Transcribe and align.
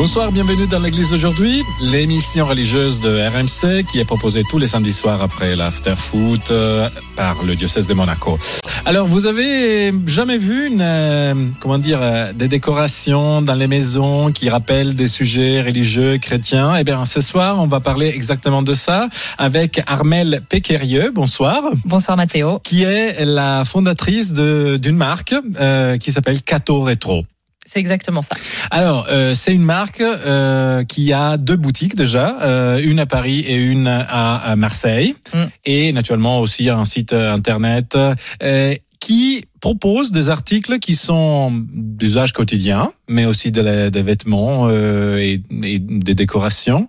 Bonsoir, 0.00 0.32
bienvenue 0.32 0.66
dans 0.66 0.80
l'église 0.80 1.12
aujourd'hui, 1.12 1.62
l'émission 1.82 2.46
religieuse 2.46 3.00
de 3.00 3.10
RMC 3.28 3.84
qui 3.84 4.00
est 4.00 4.06
proposée 4.06 4.44
tous 4.48 4.56
les 4.56 4.66
samedis 4.66 4.94
soirs 4.94 5.22
après 5.22 5.54
l'after 5.54 5.94
foot 5.94 6.50
euh, 6.50 6.88
par 7.16 7.42
le 7.42 7.54
diocèse 7.54 7.86
de 7.86 7.92
Monaco. 7.92 8.38
Alors, 8.86 9.06
vous 9.06 9.26
avez 9.26 9.92
jamais 10.06 10.38
vu 10.38 10.68
une, 10.68 10.80
euh, 10.80 11.34
comment 11.60 11.76
dire, 11.76 11.98
euh, 12.00 12.32
des 12.32 12.48
décorations 12.48 13.42
dans 13.42 13.54
les 13.54 13.68
maisons 13.68 14.32
qui 14.32 14.48
rappellent 14.48 14.94
des 14.94 15.06
sujets 15.06 15.60
religieux 15.60 16.16
chrétiens? 16.16 16.76
Eh 16.76 16.82
bien, 16.82 17.04
ce 17.04 17.20
soir, 17.20 17.60
on 17.60 17.66
va 17.66 17.80
parler 17.80 18.08
exactement 18.08 18.62
de 18.62 18.72
ça 18.72 19.10
avec 19.36 19.82
Armelle 19.86 20.40
Péquerieux. 20.48 21.12
Bonsoir. 21.14 21.62
Bonsoir 21.84 22.16
Mathéo. 22.16 22.58
Qui 22.64 22.84
est 22.84 23.22
la 23.26 23.66
fondatrice 23.66 24.32
d'une 24.32 24.96
marque 24.96 25.34
euh, 25.60 25.98
qui 25.98 26.10
s'appelle 26.10 26.40
Cato 26.42 26.80
Retro. 26.80 27.26
C'est 27.72 27.78
exactement 27.78 28.20
ça. 28.20 28.34
Alors, 28.72 29.06
euh, 29.10 29.32
c'est 29.32 29.54
une 29.54 29.62
marque 29.62 30.00
euh, 30.00 30.82
qui 30.82 31.12
a 31.12 31.36
deux 31.36 31.54
boutiques 31.54 31.94
déjà, 31.94 32.36
euh, 32.42 32.80
une 32.82 32.98
à 32.98 33.06
Paris 33.06 33.44
et 33.46 33.54
une 33.54 33.86
à, 33.86 34.34
à 34.34 34.56
Marseille, 34.56 35.14
mm. 35.32 35.44
et 35.66 35.92
naturellement 35.92 36.40
aussi 36.40 36.68
un 36.68 36.84
site 36.84 37.12
internet 37.12 37.96
qui 38.98 39.44
propose 39.60 40.10
des 40.10 40.30
articles 40.30 40.80
qui 40.80 40.96
sont 40.96 41.64
d'usage 41.72 42.32
quotidien, 42.32 42.92
mais 43.08 43.24
aussi 43.24 43.52
de 43.52 43.88
des 43.88 44.02
vêtements 44.02 44.68
et, 44.68 45.40
et, 45.62 45.78
des 45.78 46.14
décorations 46.14 46.88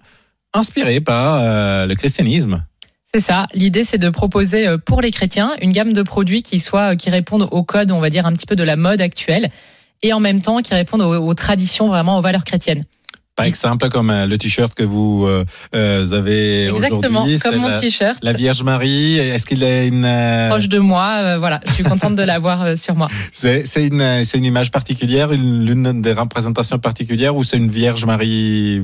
inspirés 0.53 0.99
par 0.99 1.87
le 1.87 1.93
christianisme. 1.93 2.65
C'est 3.13 3.21
ça. 3.21 3.47
L'idée, 3.53 3.83
c'est 3.83 3.97
de 3.97 4.09
proposer 4.09 4.77
pour 4.85 5.01
les 5.01 5.11
chrétiens 5.11 5.51
une 5.61 5.71
gamme 5.71 5.93
de 5.93 6.01
produits 6.01 6.43
qui 6.43 6.59
soient 6.59 6.95
qui 6.95 7.09
répondent 7.09 7.47
au 7.51 7.63
code, 7.63 7.91
on 7.91 7.99
va 7.99 8.09
dire 8.09 8.25
un 8.25 8.33
petit 8.33 8.47
peu 8.47 8.55
de 8.55 8.63
la 8.63 8.75
mode 8.75 8.99
actuelle 8.99 9.51
et 10.03 10.13
en 10.13 10.19
même 10.19 10.41
temps 10.41 10.61
qui 10.61 10.73
répondent 10.73 11.01
aux, 11.01 11.15
aux 11.15 11.33
traditions, 11.33 11.87
vraiment 11.87 12.17
aux 12.17 12.21
valeurs 12.21 12.43
chrétiennes. 12.43 12.83
Par 13.35 13.45
exemple, 13.45 13.87
comme 13.89 14.09
euh, 14.09 14.27
le 14.27 14.37
t-shirt 14.37 14.73
que 14.75 14.83
vous 14.83 15.25
euh, 15.25 15.45
avez 16.11 16.67
Exactement, 16.67 17.25
comme 17.41 17.55
mon 17.55 17.79
t-shirt. 17.79 18.19
La 18.23 18.33
Vierge 18.33 18.61
Marie, 18.63 19.17
est-ce 19.17 19.45
qu'il 19.45 19.63
est 19.63 19.87
une... 19.87 20.05
Euh... 20.05 20.49
Proche 20.49 20.67
de 20.67 20.79
moi, 20.79 21.15
euh, 21.21 21.37
voilà, 21.39 21.61
je 21.65 21.71
suis 21.71 21.83
contente 21.83 22.15
de 22.15 22.23
l'avoir 22.23 22.61
euh, 22.61 22.75
sur 22.75 22.95
moi. 22.95 23.07
C'est 23.31 23.63
une, 23.77 24.01
une 24.01 24.45
image 24.45 24.69
particulière, 24.69 25.29
l'une 25.29 26.01
des 26.01 26.13
représentations 26.13 26.77
particulières 26.77 27.35
ou 27.35 27.43
c'est 27.43 27.57
une 27.57 27.69
Vierge 27.69 28.05
Marie 28.05 28.83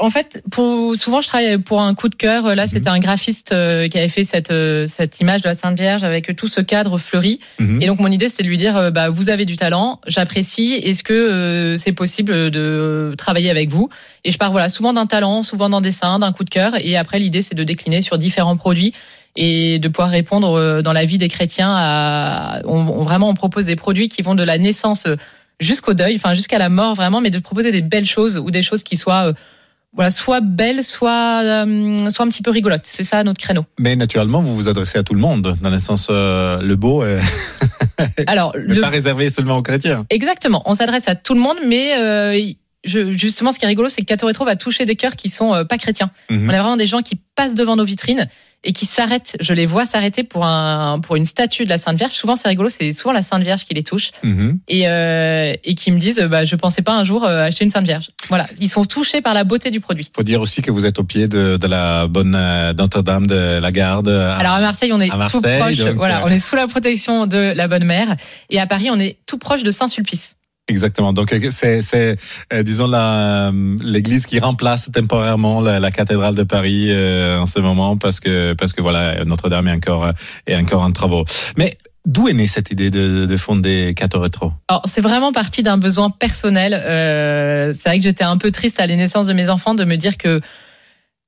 en 0.00 0.10
fait, 0.10 0.44
pour, 0.50 0.94
souvent, 0.94 1.20
je 1.20 1.26
travaille 1.26 1.58
pour 1.58 1.80
un 1.80 1.92
coup 1.94 2.08
de 2.08 2.14
cœur. 2.14 2.54
Là, 2.54 2.68
c'était 2.68 2.88
un 2.88 3.00
graphiste 3.00 3.50
euh, 3.50 3.88
qui 3.88 3.98
avait 3.98 4.08
fait 4.08 4.22
cette, 4.22 4.52
euh, 4.52 4.86
cette 4.86 5.18
image 5.18 5.42
de 5.42 5.48
la 5.48 5.56
Sainte 5.56 5.76
Vierge 5.76 6.04
avec 6.04 6.36
tout 6.36 6.46
ce 6.46 6.60
cadre 6.60 6.98
fleuri. 6.98 7.40
Et 7.80 7.86
donc, 7.88 7.98
mon 7.98 8.10
idée, 8.10 8.28
c'est 8.28 8.44
de 8.44 8.48
lui 8.48 8.56
dire, 8.56 8.76
euh, 8.76 8.90
bah, 8.92 9.08
vous 9.08 9.28
avez 9.28 9.44
du 9.44 9.56
talent, 9.56 10.00
j'apprécie. 10.06 10.74
Est-ce 10.74 11.02
que 11.02 11.74
c'est 11.76 11.92
possible 11.92 12.50
de 12.52 13.12
travailler 13.18 13.50
avec 13.50 13.70
vous? 13.70 13.88
Et 14.24 14.30
je 14.30 14.38
pars, 14.38 14.52
voilà, 14.52 14.68
souvent 14.68 14.92
d'un 14.92 15.06
talent, 15.06 15.42
souvent 15.42 15.68
d'un 15.68 15.80
dessin, 15.80 16.20
d'un 16.20 16.32
coup 16.32 16.44
de 16.44 16.50
cœur. 16.50 16.74
Et 16.78 16.96
après, 16.96 17.18
l'idée, 17.18 17.42
c'est 17.42 17.56
de 17.56 17.64
décliner 17.64 18.00
sur 18.00 18.18
différents 18.18 18.56
produits 18.56 18.94
et 19.34 19.80
de 19.80 19.88
pouvoir 19.88 20.10
répondre 20.10 20.80
dans 20.80 20.92
la 20.92 21.04
vie 21.04 21.18
des 21.18 21.28
chrétiens 21.28 21.74
à. 21.74 22.60
On, 22.66 22.76
on, 22.76 23.02
vraiment, 23.02 23.28
on 23.28 23.34
propose 23.34 23.66
des 23.66 23.76
produits 23.76 24.08
qui 24.08 24.22
vont 24.22 24.36
de 24.36 24.44
la 24.44 24.58
naissance 24.58 25.08
jusqu'au 25.58 25.94
deuil, 25.94 26.14
enfin 26.14 26.34
jusqu'à 26.34 26.58
la 26.58 26.68
mort, 26.68 26.94
vraiment, 26.94 27.20
mais 27.20 27.30
de 27.30 27.38
proposer 27.40 27.72
des 27.72 27.82
belles 27.82 28.06
choses 28.06 28.38
ou 28.38 28.52
des 28.52 28.62
choses 28.62 28.84
qui 28.84 28.96
soient 28.96 29.32
voilà, 29.94 30.10
soit 30.10 30.40
belle, 30.40 30.84
soit, 30.84 31.40
euh, 31.42 32.08
soit 32.10 32.24
un 32.24 32.28
petit 32.28 32.42
peu 32.42 32.50
rigolote. 32.50 32.82
C'est 32.84 33.04
ça 33.04 33.24
notre 33.24 33.40
créneau. 33.40 33.64
Mais 33.78 33.96
naturellement, 33.96 34.42
vous 34.42 34.54
vous 34.54 34.68
adressez 34.68 34.98
à 34.98 35.02
tout 35.02 35.14
le 35.14 35.20
monde, 35.20 35.54
dans 35.60 35.70
le 35.70 35.78
sens 35.78 36.08
euh, 36.10 36.60
le 36.60 36.76
beau. 36.76 37.04
Est... 37.04 37.20
Alors, 38.26 38.52
le... 38.54 38.80
pas 38.80 38.88
réservé 38.88 39.30
seulement 39.30 39.56
aux 39.56 39.62
chrétiens. 39.62 40.04
Exactement. 40.10 40.62
On 40.66 40.74
s'adresse 40.74 41.08
à 41.08 41.14
tout 41.14 41.34
le 41.34 41.40
monde, 41.40 41.56
mais 41.66 41.96
euh, 41.96 42.38
je, 42.84 43.12
justement, 43.12 43.52
ce 43.52 43.58
qui 43.58 43.64
est 43.64 43.68
rigolo, 43.68 43.88
c'est 43.88 44.02
que 44.02 44.06
Cato 44.06 44.26
Retro 44.26 44.44
va 44.44 44.56
toucher 44.56 44.86
des 44.86 44.96
cœurs 44.96 45.16
qui 45.16 45.28
sont 45.28 45.54
euh, 45.54 45.64
pas 45.64 45.78
chrétiens. 45.78 46.10
-hmm. 46.30 46.46
On 46.46 46.48
a 46.48 46.58
vraiment 46.62 46.76
des 46.76 46.86
gens 46.86 47.02
qui 47.02 47.16
passent 47.34 47.54
devant 47.54 47.76
nos 47.76 47.84
vitrines 47.84 48.28
et 48.64 48.72
qui 48.72 48.86
s'arrêtent. 48.86 49.36
Je 49.40 49.54
les 49.54 49.66
vois 49.66 49.86
s'arrêter 49.86 50.24
pour 50.24 50.44
un 50.44 50.98
pour 51.00 51.14
une 51.16 51.24
statue 51.24 51.64
de 51.64 51.68
la 51.68 51.78
Sainte 51.78 51.96
Vierge. 51.96 52.12
Souvent, 52.12 52.34
c'est 52.36 52.48
rigolo, 52.48 52.68
c'est 52.68 52.92
souvent 52.92 53.12
la 53.12 53.22
Sainte 53.22 53.44
Vierge 53.44 53.64
qui 53.64 53.74
les 53.74 53.84
touche 53.84 54.10
et 54.66 54.88
euh, 54.88 55.54
et 55.68 55.74
qui 55.74 55.90
me 55.92 55.98
disent, 55.98 56.20
bah, 56.20 56.44
je 56.44 56.56
pensais 56.56 56.82
pas 56.82 56.92
un 56.92 57.04
jour 57.04 57.24
euh, 57.24 57.42
acheter 57.48 57.64
une 57.64 57.70
Sainte 57.70 57.84
Vierge. 57.84 58.10
Voilà, 58.28 58.46
ils 58.60 58.68
sont 58.68 58.84
touchés 58.84 59.20
par 59.22 59.34
la 59.34 59.44
beauté 59.44 59.70
du 59.70 59.80
produit. 59.80 60.10
Faut 60.14 60.24
dire 60.24 60.40
aussi 60.40 60.60
que 60.62 60.72
vous 60.72 60.84
êtes 60.86 60.98
au 60.98 61.04
pied 61.04 61.28
de, 61.28 61.56
de 61.56 61.66
la 61.68 62.06
bonne 62.08 62.36
Notre-Dame 62.80 63.26
de 63.26 63.58
la 63.60 63.72
Garde. 63.72 64.08
À, 64.08 64.36
Alors 64.38 64.54
à 64.54 64.60
Marseille, 64.60 64.92
on 64.92 65.00
est 65.00 65.08
Marseille, 65.08 65.40
tout 65.40 65.48
proche. 65.60 65.76
Donc, 65.76 65.96
voilà, 65.96 66.24
on 66.24 66.28
est 66.28 66.38
sous 66.48 66.56
la 66.56 66.66
protection 66.66 67.26
de 67.26 67.42
la 67.60 67.66
Bonne 67.68 67.84
Mère 67.84 68.16
et 68.50 68.58
à 68.60 68.66
Paris, 68.66 68.88
on 68.90 68.98
est 68.98 69.18
tout 69.26 69.38
proche 69.38 69.62
de 69.62 69.70
Saint-Sulpice. 69.70 70.34
Exactement. 70.68 71.12
Donc 71.12 71.34
c'est, 71.50 71.80
c'est 71.80 72.16
euh, 72.52 72.62
disons 72.62 72.86
la 72.86 73.52
l'église 73.82 74.26
qui 74.26 74.38
remplace 74.38 74.90
temporairement 74.92 75.60
la, 75.60 75.80
la 75.80 75.90
cathédrale 75.90 76.34
de 76.34 76.42
Paris 76.42 76.88
euh, 76.90 77.38
en 77.38 77.46
ce 77.46 77.58
moment 77.58 77.96
parce 77.96 78.20
que 78.20 78.52
parce 78.52 78.74
que 78.74 78.82
voilà 78.82 79.24
Notre-Dame 79.24 79.68
est 79.68 79.72
encore 79.72 80.12
est 80.46 80.56
encore 80.56 80.82
en 80.82 80.92
travaux. 80.92 81.24
Mais 81.56 81.78
D'où 82.06 82.26
est 82.26 82.32
née 82.32 82.46
cette 82.46 82.70
idée 82.70 82.88
de, 82.88 83.26
de 83.26 83.36
fonder 83.36 83.92
Cato 83.94 84.18
Retro? 84.18 84.52
Alors 84.68 84.80
c'est 84.86 85.02
vraiment 85.02 85.30
parti 85.30 85.62
d'un 85.62 85.76
besoin 85.76 86.08
personnel. 86.08 86.72
Euh, 86.72 87.74
c'est 87.74 87.90
vrai 87.90 87.98
que 87.98 88.04
j'étais 88.04 88.24
un 88.24 88.38
peu 88.38 88.50
triste 88.50 88.80
à 88.80 88.86
la 88.86 88.96
naissance 88.96 89.26
de 89.26 89.34
mes 89.34 89.50
enfants 89.50 89.74
de 89.74 89.84
me 89.84 89.96
dire 89.96 90.16
que 90.16 90.40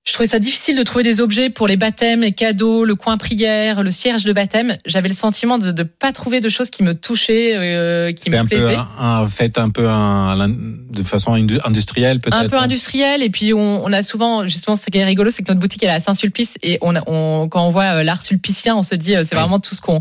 je 0.06 0.14
trouvais 0.14 0.28
ça 0.28 0.38
difficile 0.38 0.78
de 0.78 0.82
trouver 0.82 1.04
des 1.04 1.20
objets 1.20 1.50
pour 1.50 1.68
les 1.68 1.76
baptêmes, 1.76 2.22
les 2.22 2.32
cadeaux, 2.32 2.84
le 2.84 2.94
coin 2.94 3.18
prière, 3.18 3.82
le 3.82 3.90
cierge 3.90 4.24
de 4.24 4.32
baptême. 4.32 4.78
J'avais 4.86 5.08
le 5.08 5.14
sentiment 5.14 5.58
de 5.58 5.72
ne 5.72 5.82
pas 5.82 6.12
trouver 6.12 6.40
de 6.40 6.48
choses 6.48 6.70
qui 6.70 6.82
me 6.82 6.94
touchaient, 6.94 7.54
euh, 7.56 8.12
qui 8.12 8.30
me 8.30 8.38
un 8.38 8.46
plaisaient. 8.46 8.76
Peu 8.76 8.80
un, 8.98 9.28
fait 9.28 9.58
un 9.58 9.68
peu 9.68 9.88
un, 9.88 10.48
de 10.48 11.02
façon 11.02 11.34
industrielle 11.34 12.20
peut-être. 12.20 12.34
Un 12.34 12.48
peu 12.48 12.56
industrielle 12.56 13.22
et 13.22 13.28
puis 13.28 13.52
on, 13.52 13.84
on, 13.84 13.92
a 13.92 14.02
souvent 14.02 14.46
justement 14.46 14.74
ce 14.74 14.88
qui 14.88 14.96
est 14.96 15.04
rigolo, 15.04 15.30
c'est 15.30 15.42
que 15.42 15.50
notre 15.50 15.60
boutique 15.60 15.82
elle 15.82 15.90
est 15.90 15.94
à 15.94 16.00
Saint-Sulpice 16.00 16.56
et 16.62 16.78
on, 16.80 16.94
on, 17.06 17.48
quand 17.48 17.66
on 17.66 17.70
voit 17.70 18.02
l'art 18.02 18.22
sulpicien, 18.22 18.76
on 18.76 18.82
se 18.82 18.94
dit 18.94 19.10
c'est 19.10 19.34
oui. 19.34 19.40
vraiment 19.40 19.60
tout 19.60 19.74
ce 19.74 19.82
qu'on 19.82 20.00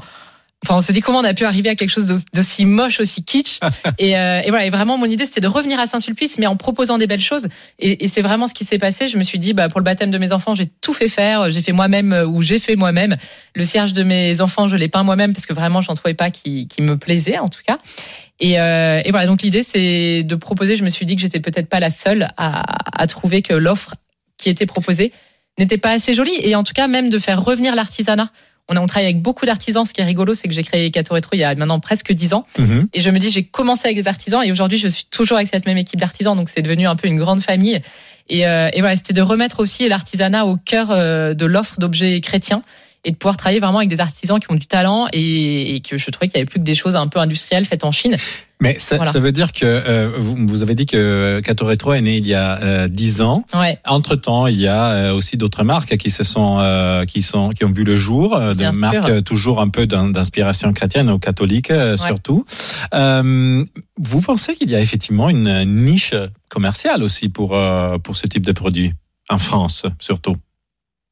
Enfin, 0.66 0.75
on 0.75 0.81
se 0.81 0.92
dit 0.92 1.00
comment 1.00 1.20
on 1.20 1.24
a 1.24 1.34
pu 1.34 1.46
arriver 1.46 1.70
à 1.70 1.75
quelque 1.75 1.90
chose 1.90 2.25
d'aussi 2.34 2.66
moche, 2.66 3.00
aussi 3.00 3.24
kitsch. 3.24 3.59
et, 3.97 4.18
euh, 4.18 4.42
et, 4.42 4.50
voilà. 4.50 4.66
Et 4.66 4.70
vraiment, 4.70 4.97
mon 4.97 5.06
idée, 5.06 5.25
c'était 5.25 5.40
de 5.40 5.47
revenir 5.47 5.80
à 5.80 5.88
Saint-Sulpice, 5.88 6.38
mais 6.38 6.47
en 6.47 6.58
proposant 6.58 6.97
des 6.97 7.08
belles 7.08 7.22
choses. 7.22 7.47
Et, 7.80 8.03
et 8.03 8.08
c'est 8.09 8.22
vraiment 8.22 8.46
ce 8.46 8.53
qui 8.53 8.66
s'est 8.66 8.78
passé. 8.78 9.08
Je 9.08 9.18
me 9.18 9.24
suis 9.24 9.40
dit, 9.40 9.53
bah, 9.53 9.69
pour 9.69 9.80
le 9.80 9.86
baptême 9.86 10.12
de 10.12 10.18
mes 10.18 10.34
enfants, 10.34 10.53
j'ai 10.56 10.68
tout 10.68 10.94
fait 10.94 11.08
faire. 11.08 11.50
J'ai 11.50 11.62
fait 11.62 11.72
moi-même 11.72 12.14
ou 12.28 12.42
j'ai 12.42 12.59
fait 12.59 12.75
moi-même. 12.75 13.16
Le 13.56 13.64
cierge 13.64 13.94
de 13.94 14.03
mes 14.03 14.42
enfants, 14.42 14.68
je 14.68 14.75
l'ai 14.75 14.90
peint 14.90 15.03
moi-même 15.03 15.34
parce 15.34 15.46
que 15.46 15.53
vraiment, 15.53 15.80
j'en 15.80 15.94
trouvais 15.94 16.14
pas 16.14 16.30
qui, 16.30 16.68
qui 16.68 16.81
me 16.81 16.98
plaisait, 16.98 17.40
en 17.40 17.48
tout 17.48 17.62
cas. 17.66 17.78
Et, 18.42 18.59
euh, 18.59 19.02
et 19.03 19.12
voilà. 19.12 19.28
Donc 19.28 19.42
l'idée, 19.42 19.64
c'est 19.64 20.24
de 20.24 20.36
proposer. 20.36 20.75
Je 20.75 20.84
me 20.84 20.90
suis 20.90 21.06
dit 21.06 21.16
que 21.16 21.22
j'étais 21.22 21.40
peut-être 21.40 21.69
pas 21.69 21.80
la 21.80 21.90
seule 21.90 22.30
à, 22.36 23.02
à 23.02 23.08
trouver 23.08 23.42
que 23.42 23.53
l'offre 23.53 23.96
qui 24.38 24.50
était 24.50 24.66
proposée 24.66 25.14
n'était 25.58 25.78
pas 25.78 25.92
assez 25.92 26.14
jolie. 26.14 26.38
Et 26.42 26.56
en 26.56 26.64
tout 26.64 26.74
cas, 26.74 26.88
même 26.88 27.09
de 27.09 27.19
faire 27.19 27.44
revenir 27.44 27.75
l'artisanat 27.75 28.31
on, 28.69 28.75
a, 28.75 28.81
on 28.81 28.85
travaille 28.85 29.07
avec 29.07 29.22
beaucoup 29.22 29.46
d'artisans. 29.46 29.85
Ce 29.85 29.94
qui 29.94 30.02
est 30.02 30.06
rigolo, 30.06 30.34
c'est 30.34 30.47
que 30.47 30.53
j'ai 30.53 30.63
créé 30.63 30.90
Cato 30.91 31.13
Retro 31.13 31.31
il 31.34 31.40
y 31.40 31.44
a 31.44 31.53
maintenant 31.56 31.80
presque 31.80 32.13
dix 32.13 32.34
ans. 32.34 32.46
Mhm. 32.57 32.66
Mmh. 32.66 32.88
Et 32.94 33.00
je 33.02 33.09
me 33.09 33.19
dis, 33.19 33.30
j'ai 33.31 33.44
commencé 33.44 33.88
avec 33.88 33.97
des 33.97 34.07
artisans 34.07 34.44
et 34.44 34.51
aujourd'hui, 34.51 34.77
je 34.77 34.88
suis 34.88 35.06
toujours 35.10 35.38
avec 35.38 35.50
cette 35.50 35.66
même 35.66 35.77
équipe 35.77 36.00
d'artisans. 36.00 36.36
Donc, 36.36 36.50
c'est 36.50 36.62
devenu 36.62 36.88
un 36.88 36.95
peu 36.95 37.07
une 37.07 37.18
grande 37.18 37.42
famille. 37.42 37.81
Et, 38.30 38.48
euh, 38.48 38.69
et 38.71 38.80
voilà, 38.81 38.95
c'était 38.95 39.13
de 39.13 39.21
remettre 39.21 39.60
aussi 39.60 39.89
l'artisanat 39.89 40.45
au 40.45 40.56
cœur 40.56 40.92
euh, 40.92 41.33
de 41.33 41.45
l'offre 41.45 41.80
d'objets 41.80 42.21
chrétiens 42.21 42.62
et 43.04 43.12
de 43.12 43.16
pouvoir 43.16 43.38
travailler 43.38 43.60
vraiment 43.60 43.80
avec 43.80 43.90
des 43.90 44.00
artisans 44.00 44.40
qui 44.40 44.51
ont 44.51 44.56
du 44.56 44.68
talent 44.68 45.07
et, 45.13 45.75
et 45.75 45.80
que 45.80 45.98
je 45.98 46.10
trouvais 46.12 46.28
qu'il 46.28 46.38
y 46.38 46.42
avait 46.42 46.50
plus 46.50 46.60
que 46.60 46.66
des 46.66 46.75
choses 46.75 46.96
un 46.96 47.07
peu 47.07 47.19
industrielles 47.19 47.66
faites 47.66 47.84
en 47.84 47.92
Chine. 47.92 48.18
Mais 48.62 48.78
ça, 48.78 48.98
voilà. 48.98 49.12
ça 49.12 49.22
veut 49.22 49.31
dire 49.31 49.54
que 49.54 49.66
euh, 49.66 50.12
vous, 50.18 50.36
vous, 50.46 50.63
avez 50.63 50.75
dit 50.75 50.86
que 50.86 51.40
Cato 51.46 51.66
Retro 51.66 51.94
est 51.94 52.01
né 52.01 52.18
il 52.18 52.28
y 52.28 52.34
a 52.34 52.60
euh, 52.62 53.22
ans. 53.22 53.46
Ouais. 53.54 53.80
Entre 53.86 54.18
temps, 54.18 54.48
il 54.48 54.60
y 54.60 54.68
a 54.68 54.92
euh, 54.92 55.13
aussi 55.13 55.38
d'autres 55.38 55.63
marques 55.63 55.96
qui 55.96 56.12
se 56.12 56.25
sont 56.25 56.57
euh, 56.60 57.06
qui 57.06 57.22
sont 57.22 57.51
qui 57.51 57.63
ont 57.63 57.72
vu 57.72 57.86
le 57.86 57.96
jour, 57.96 58.38
des 58.56 58.69
marques 58.72 59.24
toujours 59.24 59.62
un 59.62 59.69
peu 59.69 59.88
d'inspiration 59.88 60.74
chrétienne 60.74 61.10
ou 61.10 61.19
catholique 61.19 61.69
ouais. 61.69 61.98
surtout. 61.98 62.45
vous 62.92 64.22
pensez 64.22 64.56
qu'il 64.56 64.69
y 64.69 64.75
a 64.75 64.81
effectivement 64.81 65.30
une 65.30 65.63
niche 65.63 66.13
commerciale 66.50 67.02
aussi 67.02 67.30
pour 67.30 67.57
pour 68.04 68.18
ce 68.18 68.28
type 68.28 68.45
de 68.45 68.52
produit 68.52 68.94
en 69.30 69.38
France 69.38 69.86
surtout? 70.00 70.36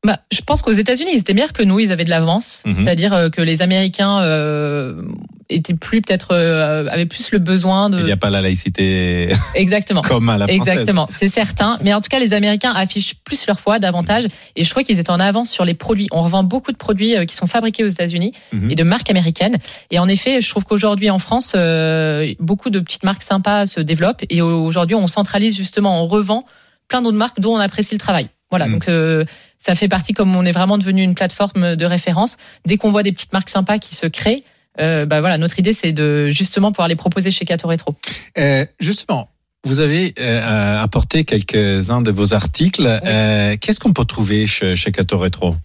Bah, 0.05 0.19
je 0.31 0.41
pense 0.41 0.61
qu'aux 0.61 0.71
États-Unis, 0.71 1.09
ils 1.13 1.19
étaient 1.19 1.33
meilleurs 1.33 1.53
que 1.53 1.63
nous. 1.63 1.79
Ils 1.79 1.91
avaient 1.91 2.05
de 2.05 2.09
l'avance, 2.09 2.63
Mhm. 2.65 2.75
c'est-à-dire 2.85 3.13
euh, 3.13 3.29
que 3.29 3.41
les 3.41 3.61
Américains 3.61 4.21
euh, 4.21 5.01
étaient 5.49 5.73
plus 5.73 6.01
peut-être 6.01 6.31
euh, 6.31 6.85
avaient 6.89 7.05
plus 7.07 7.31
le 7.31 7.39
besoin 7.39 7.89
Il 7.91 7.97
n'y 7.97 8.03
de 8.03 8.11
a 8.11 8.17
pas 8.17 8.29
la 8.29 8.41
laïcité 8.41 9.29
exactement. 9.55 10.01
comme 10.07 10.29
à 10.29 10.38
la 10.38 10.47
française. 10.47 10.67
Exactement, 10.69 11.07
c'est 11.17 11.27
certain. 11.29 11.79
Mais 11.81 11.94
en 11.94 12.01
tout 12.01 12.09
cas, 12.09 12.19
les 12.19 12.33
Américains 12.33 12.71
affichent 12.73 13.15
plus 13.23 13.47
leur 13.47 13.59
foi 13.59 13.79
davantage. 13.79 14.25
Et 14.55 14.63
je 14.63 14.69
crois 14.69 14.83
qu'ils 14.83 14.99
étaient 14.99 15.09
en 15.09 15.19
avance 15.19 15.49
sur 15.49 15.65
les 15.65 15.73
produits. 15.73 16.07
On 16.11 16.21
revend 16.21 16.44
beaucoup 16.44 16.71
de 16.71 16.77
produits 16.77 17.17
euh, 17.17 17.25
qui 17.25 17.35
sont 17.35 17.47
fabriqués 17.47 17.83
aux 17.83 17.88
États-Unis 17.89 18.33
Mhm. 18.53 18.71
et 18.71 18.75
de 18.75 18.83
marques 18.83 19.09
américaines. 19.09 19.57
Et 19.89 19.97
en 19.99 20.07
effet, 20.07 20.41
je 20.41 20.49
trouve 20.49 20.63
qu'aujourd'hui 20.63 21.09
en 21.09 21.19
France, 21.19 21.53
euh, 21.55 22.33
beaucoup 22.39 22.69
de 22.69 22.79
petites 22.79 23.03
marques 23.03 23.23
sympas 23.23 23.65
se 23.65 23.81
développent. 23.81 24.23
Et 24.29 24.41
aujourd'hui, 24.41 24.95
on 24.95 25.07
centralise 25.07 25.57
justement, 25.57 26.03
on 26.03 26.07
revend 26.07 26.45
plein 26.88 27.01
d'autres 27.01 27.17
marques 27.17 27.39
dont 27.39 27.55
on 27.55 27.59
apprécie 27.59 27.95
le 27.95 27.99
travail. 27.99 28.27
Voilà, 28.49 28.67
Mhm. 28.67 28.73
donc 28.73 28.88
euh, 28.88 29.25
ça 29.68 29.75
fait 29.75 29.90
partie, 29.90 30.14
comme 30.14 30.34
on 30.34 30.46
est 30.46 30.54
vraiment 30.54 30.78
devenu 30.78 31.04
une 31.04 31.14
plateforme 31.14 31.75
de 31.75 31.86
référence, 31.86 32.38
dès 32.66 32.78
qu'on 32.78 32.90
voit 32.90 33.04
des 33.04 33.12
petites 33.12 33.34
marques 33.34 33.50
sympas 33.50 33.80
qui 33.80 33.96
se 33.96 34.08
créent, 34.08 34.46
euh, 34.80 35.06
bah 35.06 35.19
voilà, 35.19 35.38
notre 35.38 35.60
idée 35.60 35.74
c'est 35.74 35.92
de 35.92 36.30
justement 36.30 36.72
pouvoir 36.72 36.88
les 36.88 36.96
proposer 36.96 37.31
chez 37.31 37.44
Cato 37.44 37.68
Retro. 37.68 37.94
Euh, 38.38 38.66
justement, 38.80 39.28
vous 39.66 39.81
avez 39.81 40.14
euh, 40.19 40.81
apporté 40.81 41.25
quelques-uns 41.25 42.02
de 42.02 42.12
vos 42.12 42.34
articles. 42.34 42.88
Euh, 42.88 43.58
Qu'est-ce 43.60 43.81
qu'on 43.81 43.92
peut 43.92 44.06
trouver 44.06 44.48
chez, 44.48 44.78
chez 44.78 44.94
Cato 44.94 45.18
Retro? 45.18 45.58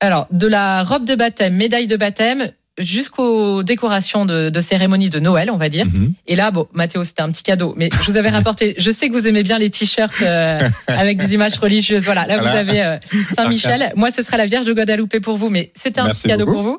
Alors, 0.00 0.26
de 0.32 0.48
la 0.48 0.82
robe 0.82 1.04
de 1.04 1.14
baptême, 1.14 1.54
médaille 1.54 1.86
de 1.86 1.96
baptême, 1.96 2.50
jusqu'aux 2.78 3.62
décorations 3.62 4.26
de, 4.26 4.50
de 4.50 4.60
cérémonie 4.60 5.10
de 5.10 5.18
Noël, 5.20 5.50
on 5.50 5.56
va 5.56 5.68
dire. 5.68 5.86
Mhm. 5.86 6.12
Et 6.26 6.36
là, 6.36 6.50
bon, 6.50 6.66
Mathéo, 6.72 7.04
c'était 7.04 7.22
un 7.22 7.30
petit 7.30 7.42
cadeau, 7.42 7.74
mais 7.76 7.90
je 7.92 8.10
vous 8.10 8.16
avais 8.16 8.30
rapporté. 8.30 8.74
Je 8.78 8.90
sais 8.90 9.08
que 9.08 9.12
vous 9.14 9.26
aimez 9.26 9.42
bien 9.42 9.58
les 9.58 9.70
t-shirts 9.70 10.22
euh, 10.22 10.58
avec 10.86 11.18
des 11.18 11.34
images 11.34 11.58
religieuses. 11.58 12.04
Voilà, 12.04 12.26
là 12.26 12.36
Voilà. 12.38 12.62
vous 12.62 12.70
avez 12.70 12.82
euh, 12.82 12.96
Saint-Michel. 13.36 13.92
Moi, 13.96 14.10
ce 14.10 14.22
sera 14.22 14.36
la 14.36 14.46
Vierge 14.46 14.66
de 14.66 14.72
Guadalupe 14.72 15.18
pour 15.20 15.36
vous, 15.36 15.48
mais 15.48 15.72
c'était 15.74 16.00
un 16.00 16.04
Merci 16.06 16.22
petit 16.22 16.28
cadeau 16.28 16.44
beaucoup. 16.46 16.56
pour 16.58 16.62
vous. 16.64 16.78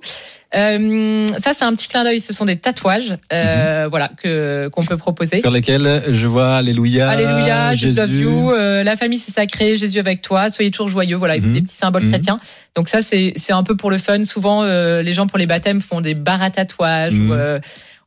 Euh, 0.56 1.28
ça, 1.38 1.54
c'est 1.54 1.64
un 1.64 1.74
petit 1.76 1.88
clin 1.88 2.04
d'œil. 2.04 2.20
Ce 2.20 2.34
sont 2.34 2.46
des 2.46 2.56
tatouages, 2.58 3.14
euh, 3.32 3.88
voilà, 3.90 4.10
que 4.22 4.68
qu'on 4.70 4.84
peut 4.84 4.98
proposer. 4.98 5.38
Mhm. 5.38 5.42
Sur 5.42 5.52
lesquels 5.52 6.02
je 6.10 6.28
vois 6.28 6.56
Alléluia. 6.56 7.10
Alléluia, 7.10 7.76
Jésus. 7.76 8.22
you, 8.22 8.52
euh, 8.52 8.84
la 8.84 8.96
famille 8.96 9.20
c'est 9.20 9.32
sacré, 9.32 9.76
Jésus 9.78 10.00
avec 10.00 10.22
toi, 10.24 10.50
soyez 10.50 10.72
toujours 10.72 10.90
joyeux, 10.90 11.16
voilà, 11.18 11.38
Mhm. 11.38 11.54
des 11.54 11.62
petits 11.62 11.76
symboles 11.76 12.04
Mhm. 12.06 12.12
chrétiens. 12.12 12.40
Donc 12.76 12.90
ça 12.90 13.02
c'est 13.02 13.34
c'est 13.36 13.54
un 13.54 13.64
peu 13.64 13.76
pour 13.78 13.92
le 13.92 13.98
fun. 14.00 14.24
Souvent 14.24 14.64
euh, 14.64 15.02
les 15.04 15.14
gens 15.14 15.28
pour 15.28 15.38
les 15.38 15.46
baptêmes 15.46 15.82
font 15.82 16.02
des 16.02 16.16
barres 16.16 16.42
à 16.42 16.50
tatouages 16.50 17.14
Mhm. 17.14 17.30
ou, 17.30 17.34
euh, 17.34 17.60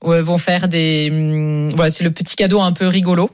ou, 0.05 0.11
vont 0.25 0.39
faire 0.39 0.67
des 0.69 1.09
hum, 1.12 1.71
voilà 1.77 1.91
c'est 1.91 2.03
le 2.05 2.11
petit 2.11 2.35
cadeau 2.35 2.61
un 2.61 2.73
peu 2.73 2.89
rigolo. 2.89 3.31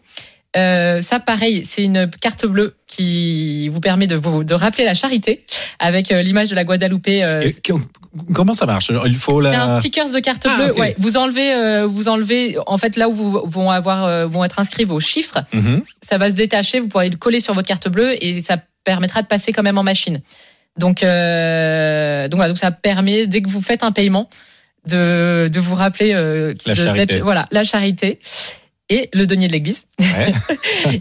Euh, 0.56 1.02
ça, 1.02 1.20
pareil, 1.20 1.62
c'est 1.66 1.84
une 1.84 2.08
carte 2.22 2.46
bleue 2.46 2.75
qui 2.87 3.69
vous 3.69 3.81
permet 3.81 4.06
de 4.06 4.16
vous 4.16 4.44
de 4.44 4.55
rappeler 4.55 4.87
la 4.87 4.94
charité 4.94 5.44
avec 5.78 6.10
euh, 6.10 6.22
l'image 6.22 6.49
de 6.49 6.55
la 6.55 6.64
Guadeloupe. 6.64 7.06
euh, 7.08 7.43
Comment 8.34 8.52
ça 8.55 8.66
marche? 8.66 8.90
Il 9.06 9.16
faut 9.16 9.43
c'est 9.43 9.55
un 9.55 9.66
la. 9.75 9.81
sticker 9.81 10.10
de 10.10 10.19
carte 10.20 10.46
Ah, 10.49 10.56
bleue. 10.56 10.72
Ouais, 10.81 10.94
vous 10.99 11.16
enlevez, 11.16 11.52
euh, 11.52 11.87
vous 11.87 12.08
enlevez. 12.08 12.56
En 12.66 12.78
fait, 12.78 12.96
là 12.96 13.08
où 13.08 13.12
vous 13.12 13.43
vont 13.44 13.70
avoir, 13.70 14.05
euh, 14.05 14.26
vont 14.26 14.44
être 14.44 14.58
inscrits 14.58 14.84
vos 14.84 15.00
chiffres, 15.00 15.38
Mhm. 15.52 15.82
ça 16.08 16.16
va 16.19 16.31
se 16.31 16.34
détacher, 16.37 16.81
vous 16.81 16.88
pourrez 16.88 17.10
le 17.10 17.16
coller 17.16 17.40
sur 17.40 17.55
votre 17.55 17.69
carte 17.69 17.88
bleue 17.88 18.22
et 18.25 18.40
ça 18.40 18.56
permettra 18.84 19.22
de 19.22 19.26
passer 19.26 19.52
quand 19.52 19.62
même 19.62 19.78
en 19.78 19.82
machine. 19.82 20.20
Donc, 20.78 21.02
euh, 21.02 22.28
donc, 22.28 22.38
voilà, 22.38 22.49
donc 22.49 22.58
ça 22.58 22.70
permet, 22.70 23.26
dès 23.26 23.43
que 23.43 23.49
vous 23.50 23.60
faites 23.60 23.82
un 23.82 23.93
paiement, 23.93 24.28
de, 24.87 25.49
de 25.52 25.60
vous 25.60 25.75
rappeler 25.75 26.12
La 26.14 26.55
de- 26.55 26.75
charité. 26.75 27.06
d'être- 27.06 27.22
Voilà, 27.25 27.46
la 27.50 27.64
charité 27.64 28.20
et 28.90 29.08
le 29.12 29.26
denier 29.26 29.49
de 29.49 29.52
l'église. 29.52 29.87
Ouais. 30.00 30.32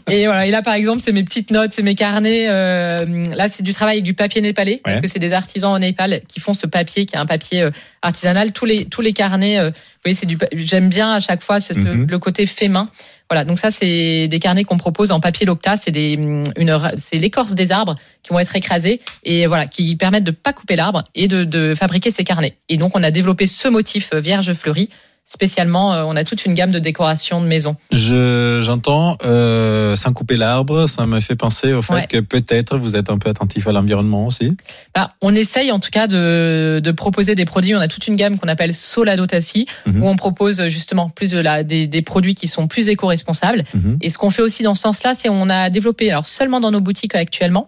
et 0.10 0.25
voilà, 0.25 0.45
et 0.45 0.51
là 0.51 0.62
par 0.62 0.74
exemple, 0.74 1.01
c'est 1.01 1.12
mes 1.12 1.24
petites 1.24 1.51
notes, 1.51 1.72
c'est 1.74 1.81
mes 1.84 1.95
carnets. 1.95 2.48
euh, 2.50 3.24
là, 3.36 3.48
c'est 3.50 3.63
du 3.63 3.74
travail 3.74 3.95
avec 3.98 4.04
du 4.04 4.13
papier 4.13 4.42
népalais 4.42 4.81
parce 4.84 5.01
que 5.01 5.07
c'est 5.07 5.19
des 5.19 5.34
artisans 5.34 5.74
au 5.74 5.80
Népal 5.80 6.22
qui 6.28 6.39
font 6.39 6.54
ce 6.54 6.68
papier, 6.68 7.06
qui 7.06 7.16
est 7.16 7.19
un 7.19 7.25
papier 7.25 7.62
euh, 7.62 7.72
artisanal. 8.01 8.51
Tous 8.51 8.66
les 8.66 8.86
tous 8.86 9.01
les 9.01 9.13
carnets, 9.13 9.57
euh, 9.60 9.69
vous 9.69 9.75
voyez, 10.04 10.16
c'est 10.16 10.25
du. 10.25 10.38
J'aime 10.54 10.89
bien 10.89 11.13
à 11.13 11.19
chaque 11.19 11.42
fois 11.42 11.60
ce- 11.60 11.74
Mhm. 11.78 12.07
le 12.10 12.19
côté 12.19 12.45
fait 12.45 12.68
main. 12.68 12.89
Voilà, 13.30 13.44
donc 13.44 13.60
ça 13.60 13.72
c'est 13.72 14.28
des 14.30 14.40
carnets 14.40 14.63
qu'on 14.63 14.78
propose 14.78 15.12
en 15.12 15.19
papier 15.19 15.45
locta, 15.45 15.75
c'est 15.75 15.92
des 15.92 16.16
hum, 16.18 16.44
une 16.57 16.80
c'est 16.98 17.18
l'écorce 17.18 17.56
des 17.56 17.74
arbres 17.74 17.98
qui 18.24 18.31
vont 18.31 18.40
être 18.40 18.56
écrasés 18.56 19.01
et 19.25 19.48
voilà 19.48 19.66
qui 19.66 19.98
permettent 19.98 20.24
de 20.24 20.31
pas 20.31 20.54
couper 20.54 20.78
l'arbre 20.78 21.04
et 21.13 21.28
de, 21.28 21.44
de 21.44 21.75
fabriquer 21.75 22.10
ces 22.10 22.24
carnets. 22.24 22.56
Et 22.69 22.78
donc 22.78 22.95
on 22.95 23.04
a 23.04 23.12
développé 23.12 23.45
ce 23.45 23.68
motif 23.68 24.13
vierge 24.13 24.54
fleurie 24.54 24.90
spécialement. 25.27 25.94
euh, 25.94 26.03
on 26.06 26.15
a 26.15 26.24
toute 26.24 26.45
une 26.45 26.53
gamme 26.53 26.71
de 26.71 26.79
décorations 26.79 27.41
de 27.41 27.45
maison. 27.47 27.75
Je 27.91 28.59
j'entends 28.62 29.18
euh, 29.25 29.95
sans 29.95 30.13
couper 30.13 30.38
l'arbre, 30.38 30.88
ça 30.88 31.06
me 31.06 31.19
fait 31.19 31.35
penser 31.35 31.74
au 31.74 31.81
fait 31.81 31.94
Ouais. 31.94 32.07
que 32.07 32.19
peut-être 32.19 32.77
vous 32.77 32.95
êtes 32.95 33.09
un 33.09 33.18
peu 33.18 33.29
attentif 33.29 33.68
à 33.68 33.71
l'environnement 33.71 34.25
aussi. 34.27 34.56
Bah, 34.95 35.13
on 35.21 35.35
essaye 35.35 35.71
en 35.71 35.79
tout 35.79 35.89
cas 35.91 36.07
de, 36.07 36.79
de 36.83 36.91
proposer 36.91 37.35
des 37.35 37.45
produits. 37.45 37.75
On 37.75 37.79
a 37.79 37.88
toute 37.88 38.07
une 38.07 38.15
gamme 38.15 38.39
qu'on 38.39 38.47
appelle 38.47 38.74
Soladotassi, 38.74 39.68
Mhm. 39.85 40.03
où 40.03 40.07
on 40.07 40.15
propose 40.15 40.68
justement 40.68 41.09
plus 41.09 41.31
de 41.31 41.39
la, 41.39 41.63
des, 41.63 41.88
des 41.88 42.01
produits 42.01 42.35
qui 42.35 42.47
sont 42.47 42.68
plus 42.68 42.89
éco-responsables. 42.89 43.63
Mhm. 43.73 43.97
Et 44.01 44.09
ce 44.09 44.18
qu'on 44.18 44.30
fait 44.30 44.41
aussi 44.41 44.63
dans 44.63 44.75
ce 44.75 44.81
sens-là, 44.81 45.13
c'est 45.15 45.30
on 45.30 45.50
a 45.50 45.69
développé, 45.69 46.09
alors 46.09 46.27
seulement 46.27 46.59
dans 46.59 46.71
nos 46.71 46.81
boutiques 46.81 47.15
actuellement, 47.15 47.68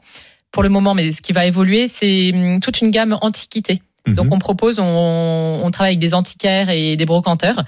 pour 0.52 0.64
le 0.64 0.70
moment, 0.70 0.96
mais 0.96 1.12
ce 1.12 1.22
qui 1.22 1.32
va 1.34 1.46
évoluer, 1.46 1.88
c'est 1.88 2.32
hum, 2.34 2.60
toute 2.60 2.82
une 2.82 2.90
gamme 2.90 3.18
antiquité. 3.22 3.82
Donc 4.16 4.28
Mhm. 4.28 4.34
on 4.34 4.40
propose, 4.40 4.80
on, 4.80 5.62
on 5.64 5.72
travaille 5.72 5.92
avec 5.94 6.00
des 6.00 6.14
antiquaires 6.14 6.70
et 6.70 6.96
des 6.96 7.06
brocanteurs 7.06 7.64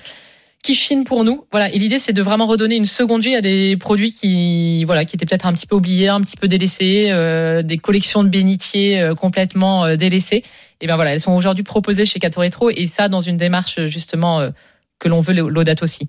qui 0.63 0.75
chinent 0.75 1.05
pour 1.05 1.23
nous. 1.23 1.45
Voilà. 1.51 1.73
Et 1.73 1.79
l'idée, 1.79 1.97
c'est 1.97 2.13
de 2.13 2.21
vraiment 2.21 2.45
redonner 2.45 2.75
une 2.75 2.85
seconde 2.85 3.21
vie 3.21 3.35
à 3.35 3.41
des 3.41 3.77
produits 3.77 4.11
qui, 4.11 4.83
voilà, 4.83 5.05
qui 5.05 5.15
étaient 5.15 5.25
peut-être 5.25 5.47
un 5.47 5.53
petit 5.53 5.65
peu 5.65 5.75
oubliés, 5.75 6.07
un 6.09 6.21
petit 6.21 6.37
peu 6.37 6.47
délaissés, 6.47 7.07
euh, 7.09 7.63
des 7.63 7.77
collections 7.79 8.23
de 8.23 8.29
bénitiers 8.29 8.99
euh, 8.99 9.13
complètement 9.13 9.85
euh, 9.85 9.95
délaissées. 9.95 10.43
Et 10.79 10.87
ben 10.87 10.95
voilà, 10.95 11.13
elles 11.13 11.19
sont 11.19 11.33
aujourd'hui 11.33 11.63
proposées 11.63 12.05
chez 12.05 12.19
Cato 12.19 12.41
Retro 12.41 12.69
et 12.69 12.87
ça 12.87 13.07
dans 13.07 13.21
une 13.21 13.37
démarche 13.37 13.85
justement 13.85 14.39
euh, 14.39 14.49
que 15.01 15.09
l'on 15.09 15.19
veut 15.19 15.33
l'audate 15.33 15.83
aussi. 15.83 16.07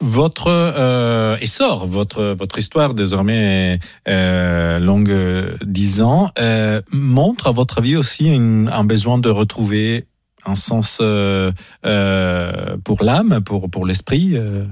Votre 0.00 0.46
euh, 0.48 1.36
essor, 1.40 1.86
votre 1.86 2.22
votre 2.38 2.58
histoire 2.58 2.94
désormais 2.94 3.80
euh, 4.08 4.78
longue 4.78 5.10
euh, 5.10 5.56
dix 5.62 6.00
ans, 6.00 6.30
euh, 6.38 6.80
montre 6.90 7.48
à 7.48 7.50
votre 7.50 7.78
avis 7.78 7.96
aussi 7.96 8.32
une- 8.32 8.70
un 8.72 8.84
besoin 8.84 9.18
de 9.18 9.28
retrouver 9.28 10.06
un 10.46 10.54
sens 10.54 11.00
euh, 11.02 11.52
euh, 11.84 12.76
pour 12.82 13.02
l'âme, 13.02 13.42
pour 13.44 13.68
pour 13.68 13.84
l'esprit. 13.84 14.36
euh? 14.36 14.64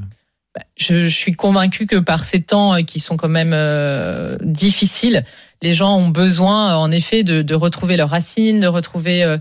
je, 0.77 1.09
je 1.09 1.15
suis 1.15 1.33
convaincue 1.33 1.87
que 1.87 1.97
par 1.97 2.25
ces 2.25 2.43
temps 2.43 2.75
euh, 2.75 2.83
qui 2.83 3.01
sont 3.01 3.17
quand 3.17 3.29
même 3.29 3.53
euh, 3.55 4.37
difficiles, 4.41 5.25
les 5.63 5.75
gens 5.75 5.97
ont 5.99 6.09
besoin, 6.09 6.73
euh, 6.73 6.77
en 6.77 6.91
effet, 6.91 7.23
de, 7.25 7.43
de 7.43 7.55
retrouver 7.55 7.97
leurs 7.97 8.11
racines, 8.11 8.61
de 8.61 8.67
retrouver 8.69 9.23
euh, 9.25 9.39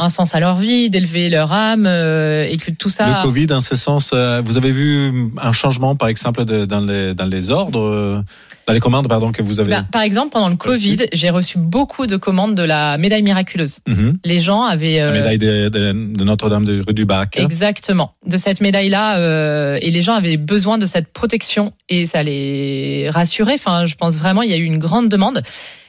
un 0.00 0.08
sens 0.08 0.34
à 0.34 0.40
leur 0.40 0.56
vie, 0.56 0.88
d'élever 0.90 1.28
leur 1.28 1.52
âme, 1.52 1.84
euh, 1.86 2.46
et 2.48 2.56
que 2.56 2.70
tout 2.70 2.88
ça. 2.88 3.06
Le 3.18 3.22
Covid, 3.22 3.48
en 3.52 3.60
ce 3.60 3.74
sens, 3.76 4.12
euh, 4.14 4.40
vous 4.44 4.56
avez 4.56 4.70
vu 4.70 5.30
un 5.42 5.52
changement, 5.52 5.96
par 5.96 6.08
exemple, 6.08 6.44
de- 6.44 6.64
dans 6.64 6.80
les 6.80 7.14
dans 7.14 7.26
les 7.26 7.50
ordres, 7.50 7.80
euh, 7.80 8.20
dans 8.66 8.72
les 8.74 8.80
commandes, 8.80 9.08
pardon, 9.08 9.32
que 9.32 9.42
vous 9.42 9.58
avez. 9.60 9.70
Bah, 9.70 9.84
par 9.90 10.02
exemple, 10.02 10.30
pendant 10.30 10.48
le. 10.48 10.56
Covid, 10.56 10.98
j'ai 11.12 11.30
reçu 11.30 11.58
beaucoup 11.58 12.06
de 12.06 12.16
commandes 12.16 12.54
de 12.54 12.62
la 12.62 12.96
médaille 12.98 13.22
miraculeuse. 13.22 13.80
Mhm. 13.88 14.18
Les 14.24 14.38
gens 14.40 14.62
avaient 14.62 14.98
La 15.00 15.10
médaille 15.12 15.38
de, 15.38 15.68
de- 15.68 16.14
de 16.16 16.24
Notre-Dame 16.24 16.64
de 16.64 16.82
rue 16.86 16.94
du 16.94 17.04
Bac. 17.04 17.36
Exactement, 17.36 18.12
de 18.26 18.36
cette 18.36 18.60
médaille-là, 18.60 19.18
euh, 19.18 19.78
et 19.82 19.90
les 19.90 20.02
gens 20.02 20.14
avaient 20.14 20.36
besoin 20.36 20.78
de 20.78 20.86
cette 20.86 21.08
protection 21.12 21.72
et 21.88 22.06
ça 22.06 22.22
les 22.22 23.08
rassurait. 23.10 23.54
Enfin, 23.54 23.84
je 23.86 23.94
pense 23.96 24.16
vraiment 24.16 24.42
il 24.42 24.50
y 24.50 24.54
a 24.54 24.56
eu 24.58 24.64
une 24.64 24.78
grande 24.78 25.08
demande. 25.08 25.42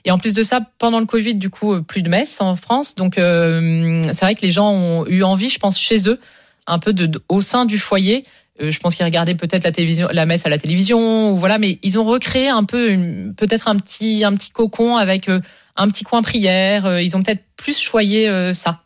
Et 0.06 0.12
en 0.12 0.18
plus 0.18 0.34
de 0.34 0.44
ça, 0.44 0.62
pendant 0.78 1.00
le 1.00 1.06
Covid, 1.06 1.36
du 1.36 1.50
coup, 1.50 1.74
euh, 1.74 1.82
plus 1.82 2.02
de 2.02 2.10
messes 2.10 2.40
en 2.42 2.56
France. 2.56 2.96
Donc, 2.96 3.18
euh, 3.18 4.02
c'est 4.06 4.22
vrai 4.22 4.36
que 4.36 4.42
les 4.42 4.52
gens 4.52 4.72
ont 4.72 5.06
eu 5.08 5.24
envie, 5.24 5.50
je 5.50 5.60
pense, 5.60 5.80
chez 5.80 6.10
eux, 6.10 6.20
un 6.68 6.80
peu 6.80 6.94
au 7.28 7.42
sein 7.42 7.66
du 7.66 7.78
foyer. 7.78 8.26
Euh, 8.62 8.72
je 8.72 8.80
pense 8.80 8.96
qu'ils 8.96 9.06
regardaient 9.06 9.36
peut-être 9.36 9.64
la 9.64 10.14
la 10.14 10.26
messe 10.26 10.46
à 10.46 10.50
la 10.50 10.58
télévision, 10.58 11.32
ou 11.32 11.38
voilà, 11.38 11.58
mais 11.58 11.80
ils 11.84 12.00
ont 12.00 12.06
recréé 12.06 12.50
un 12.50 12.64
peu, 12.64 12.88
peut-être 13.38 13.68
un 13.68 13.78
petit, 13.78 14.24
un 14.24 14.36
petit 14.36 14.52
cocon 14.52 14.98
avec 14.98 15.30
un 15.76 15.88
petit 15.88 16.04
coin 16.04 16.22
prière. 16.22 17.00
Ils 17.00 17.16
ont 17.16 17.24
peut-être 17.24 17.44
plus 17.56 17.80
choyé 17.80 18.54
ça. 18.54 18.82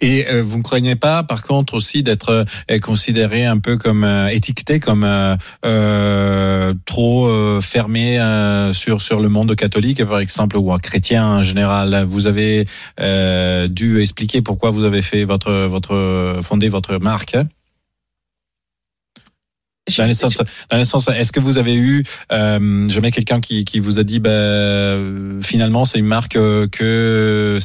Et 0.00 0.26
euh, 0.28 0.42
vous 0.42 0.58
ne 0.58 0.62
craignez 0.62 0.96
pas, 0.96 1.22
par 1.22 1.42
contre, 1.42 1.74
aussi 1.74 2.02
d'être 2.02 2.46
euh, 2.70 2.78
considéré 2.80 3.44
un 3.44 3.58
peu 3.58 3.76
comme 3.76 4.04
euh, 4.04 4.28
étiqueté 4.28 4.80
comme 4.80 5.04
euh, 5.04 5.36
euh, 5.64 6.74
trop 6.84 7.28
euh, 7.28 7.60
fermé 7.60 8.18
sur 8.72 9.00
sur 9.00 9.20
le 9.20 9.28
monde 9.28 9.54
catholique, 9.56 10.04
par 10.04 10.20
exemple, 10.20 10.56
ou 10.56 10.72
un 10.72 10.78
chrétien 10.78 11.26
en 11.26 11.42
général? 11.42 12.04
Vous 12.08 12.26
avez 12.26 12.66
dû 13.68 14.00
expliquer 14.00 14.42
pourquoi 14.42 14.70
vous 14.70 14.84
avez 14.84 15.02
fait 15.02 15.24
votre 15.24 15.52
votre 15.66 16.40
fondé 16.42 16.68
votre 16.68 16.98
marque. 16.98 17.34
hein? 17.34 17.46
Dans 19.98 20.04
le 20.78 20.84
sens, 20.84 21.04
dans 21.06 21.12
est-ce 21.12 21.30
que 21.32 21.40
vous 21.40 21.58
avez 21.58 21.74
eu, 21.74 22.02
euh, 22.32 22.88
jamais 22.88 23.10
quelqu'un 23.12 23.40
qui, 23.40 23.64
qui 23.64 23.78
vous 23.78 23.98
a 23.98 24.02
dit, 24.02 24.18
bah, 24.18 24.30
euh, 24.30 25.40
finalement, 25.42 25.84
c'est 25.84 25.98
une 25.98 26.06
marque 26.06 26.36
euh, 26.36 26.66
que, 26.66 27.58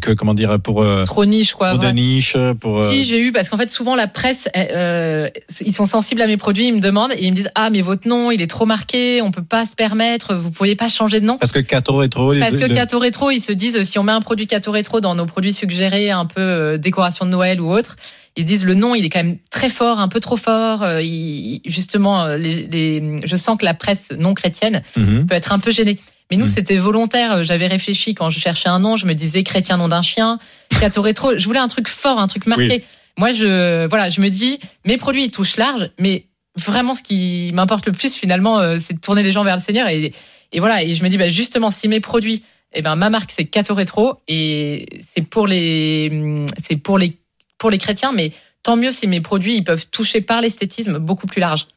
que, 0.00 0.12
comment 0.12 0.34
dire, 0.34 0.58
pour, 0.60 0.82
euh, 0.82 1.04
trop 1.04 1.24
niche, 1.24 1.54
quoi. 1.54 1.70
pour 1.70 1.78
de 1.78 1.86
ouais. 1.86 1.92
niche, 1.92 2.36
pour. 2.60 2.80
euh, 2.80 2.90
Si 2.90 3.04
j'ai 3.04 3.20
eu 3.20 3.32
parce 3.32 3.48
qu'en 3.48 3.56
fait 3.56 3.70
souvent 3.70 3.94
la 3.94 4.06
presse 4.08 4.48
euh, 4.56 5.28
ils 5.64 5.72
sont 5.72 5.86
sensibles 5.86 6.20
à 6.22 6.26
mes 6.26 6.36
produits 6.36 6.66
ils 6.68 6.74
me 6.74 6.80
demandent 6.80 7.12
et 7.12 7.24
ils 7.24 7.30
me 7.30 7.36
disent 7.36 7.50
ah 7.54 7.70
mais 7.70 7.80
votre 7.80 8.06
nom 8.08 8.30
il 8.30 8.42
est 8.42 8.46
trop 8.46 8.66
marqué 8.66 9.20
on 9.22 9.30
peut 9.30 9.42
pas 9.44 9.66
se 9.66 9.74
permettre 9.74 10.34
vous 10.34 10.50
pourriez 10.50 10.76
pas 10.76 10.88
changer 10.88 11.20
de 11.20 11.26
nom 11.26 11.38
Parce 11.38 11.52
que 11.52 11.60
Cato 11.60 11.96
Rétro, 11.96 12.34
parce 12.38 12.56
que 12.56 12.66
deux- 12.66 12.74
Cato 12.74 12.98
Rétro 12.98 13.30
ils 13.30 13.40
se 13.40 13.52
disent 13.52 13.82
si 13.82 13.98
on 13.98 14.02
met 14.02 14.12
un 14.12 14.20
produit 14.20 14.46
Cato 14.46 14.70
Rétro 14.70 15.00
dans 15.00 15.14
nos 15.14 15.26
produits 15.26 15.52
suggérés 15.52 16.10
un 16.10 16.26
peu 16.26 16.40
euh, 16.40 16.78
décoration 16.78 17.24
de 17.24 17.30
Noël 17.30 17.60
ou 17.60 17.72
autre 17.72 17.96
ils 18.36 18.42
se 18.42 18.46
disent 18.46 18.64
le 18.64 18.74
nom 18.74 18.94
il 18.94 19.04
est 19.04 19.08
quand 19.10 19.22
même 19.22 19.38
très 19.50 19.68
fort 19.68 20.00
un 20.00 20.08
peu 20.08 20.20
trop 20.20 20.36
fort 20.36 20.82
euh, 20.82 21.02
il- 21.02 21.60
justement 21.66 22.24
euh, 22.24 22.36
les, 22.36 22.66
les- 22.66 23.20
je 23.26 23.36
sens 23.36 23.58
que 23.58 23.64
la 23.64 23.74
presse 23.74 24.10
non 24.18 24.34
chrétienne 24.34 24.82
Mhm. 24.96 25.26
peut 25.26 25.34
être 25.34 25.52
un 25.52 25.58
peu 25.58 25.70
gêné. 25.70 25.98
Mais 26.30 26.38
nous, 26.38 26.46
Mm. 26.46 26.48
c'était 26.48 26.76
volontaire. 26.78 27.42
J'avais 27.44 27.66
réfléchi 27.66 28.14
quand 28.14 28.30
je 28.30 28.38
cherchais 28.40 28.70
un 28.70 28.78
nom. 28.78 28.96
Je 28.96 29.04
me 29.04 29.12
disais 29.12 29.42
chrétien 29.42 29.76
nom 29.76 29.88
d'un 29.88 30.00
chien, 30.00 30.38
Cato 30.80 31.02
rétro. 31.02 31.36
Je 31.36 31.44
voulais 31.44 31.58
un 31.58 31.68
truc 31.68 31.88
fort, 31.88 32.18
un 32.18 32.26
truc 32.26 32.46
marqué. 32.46 32.82
Moi, 33.18 33.32
je, 33.32 33.84
voilà, 33.86 34.08
je 34.08 34.22
me 34.22 34.30
dis, 34.30 34.58
mes 34.86 34.96
produits, 34.96 35.24
ils 35.24 35.30
touchent 35.30 35.58
large, 35.58 35.90
mais 35.98 36.24
vraiment, 36.56 36.94
ce 36.94 37.02
qui 37.02 37.50
m'importe 37.52 37.84
le 37.84 37.92
plus, 37.92 38.14
finalement, 38.16 38.60
euh, 38.60 38.78
c'est 38.80 38.94
de 38.94 39.00
tourner 39.00 39.22
les 39.22 39.30
gens 39.32 39.44
vers 39.44 39.56
le 39.56 39.60
Seigneur. 39.60 39.88
Et, 39.88 40.14
et 40.52 40.60
voilà. 40.60 40.82
Et 40.82 40.94
je 40.94 41.04
me 41.04 41.10
dis, 41.10 41.18
bah, 41.18 41.28
justement, 41.28 41.68
si 41.68 41.86
mes 41.88 42.00
produits, 42.00 42.42
eh 42.72 42.80
ben, 42.80 42.96
ma 42.96 43.10
marque, 43.10 43.30
c'est 43.30 43.44
Cato 43.44 43.74
rétro 43.74 44.14
et 44.26 44.86
c'est 45.14 45.20
pour 45.28 45.46
les, 45.46 46.46
c'est 46.64 46.76
pour 46.76 46.96
les, 46.96 47.18
pour 47.62 47.70
les 47.70 47.78
chrétiens, 47.78 48.10
mais 48.12 48.32
tant 48.64 48.76
mieux 48.76 48.90
si 48.90 49.06
mes 49.06 49.20
produits, 49.20 49.56
ils 49.56 49.62
peuvent 49.64 49.86
toucher 49.86 50.20
par 50.20 50.40
l'esthétisme 50.40 50.98
beaucoup 50.98 51.28
plus 51.28 51.38
large. 51.40 51.68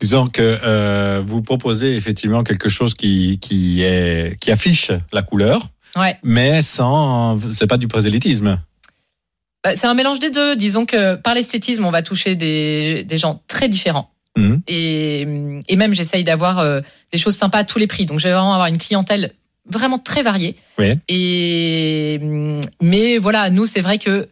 Disons 0.00 0.28
que 0.28 0.40
euh, 0.62 1.20
vous 1.26 1.42
proposez 1.42 1.96
effectivement 1.96 2.44
quelque 2.44 2.68
chose 2.68 2.94
qui, 2.94 3.40
qui, 3.40 3.82
est, 3.82 4.38
qui 4.40 4.52
affiche 4.52 4.92
la 5.12 5.22
couleur, 5.22 5.70
Ouais. 5.96 6.16
mais 6.22 6.62
sans. 6.62 7.38
C'est 7.56 7.66
pas 7.66 7.76
du 7.76 7.88
prosélytisme. 7.88 8.60
Bah, 9.64 9.74
C'est 9.74 9.88
un 9.88 9.94
mélange 9.94 10.20
des 10.20 10.30
deux. 10.30 10.54
Disons 10.54 10.86
que 10.86 11.16
par 11.16 11.34
l'esthétisme, 11.34 11.84
on 11.84 11.90
va 11.90 12.02
toucher 12.02 12.36
des, 12.36 13.02
des 13.04 13.18
gens 13.18 13.42
très 13.48 13.68
différents. 13.68 14.10
Mhm. 14.36 14.62
Et, 14.68 15.26
et 15.68 15.76
même, 15.76 15.92
j'essaye 15.94 16.22
d'avoir 16.24 16.60
euh, 16.60 16.80
des 17.12 17.18
choses 17.18 17.36
sympas 17.36 17.58
à 17.58 17.64
tous 17.64 17.78
les 17.80 17.88
prix. 17.88 18.06
Donc, 18.06 18.20
je 18.20 18.28
vais 18.28 18.32
vraiment 18.34 18.54
avoir 18.54 18.68
une 18.68 18.78
clientèle 18.78 19.32
vraiment 19.68 19.98
très 19.98 20.22
variée. 20.22 20.54
Oui. 20.78 20.94
Et, 21.08 22.20
mais 22.80 23.18
voilà, 23.18 23.50
nous, 23.50 23.66
c'est 23.66 23.80
vrai 23.82 23.98
que 23.98 24.28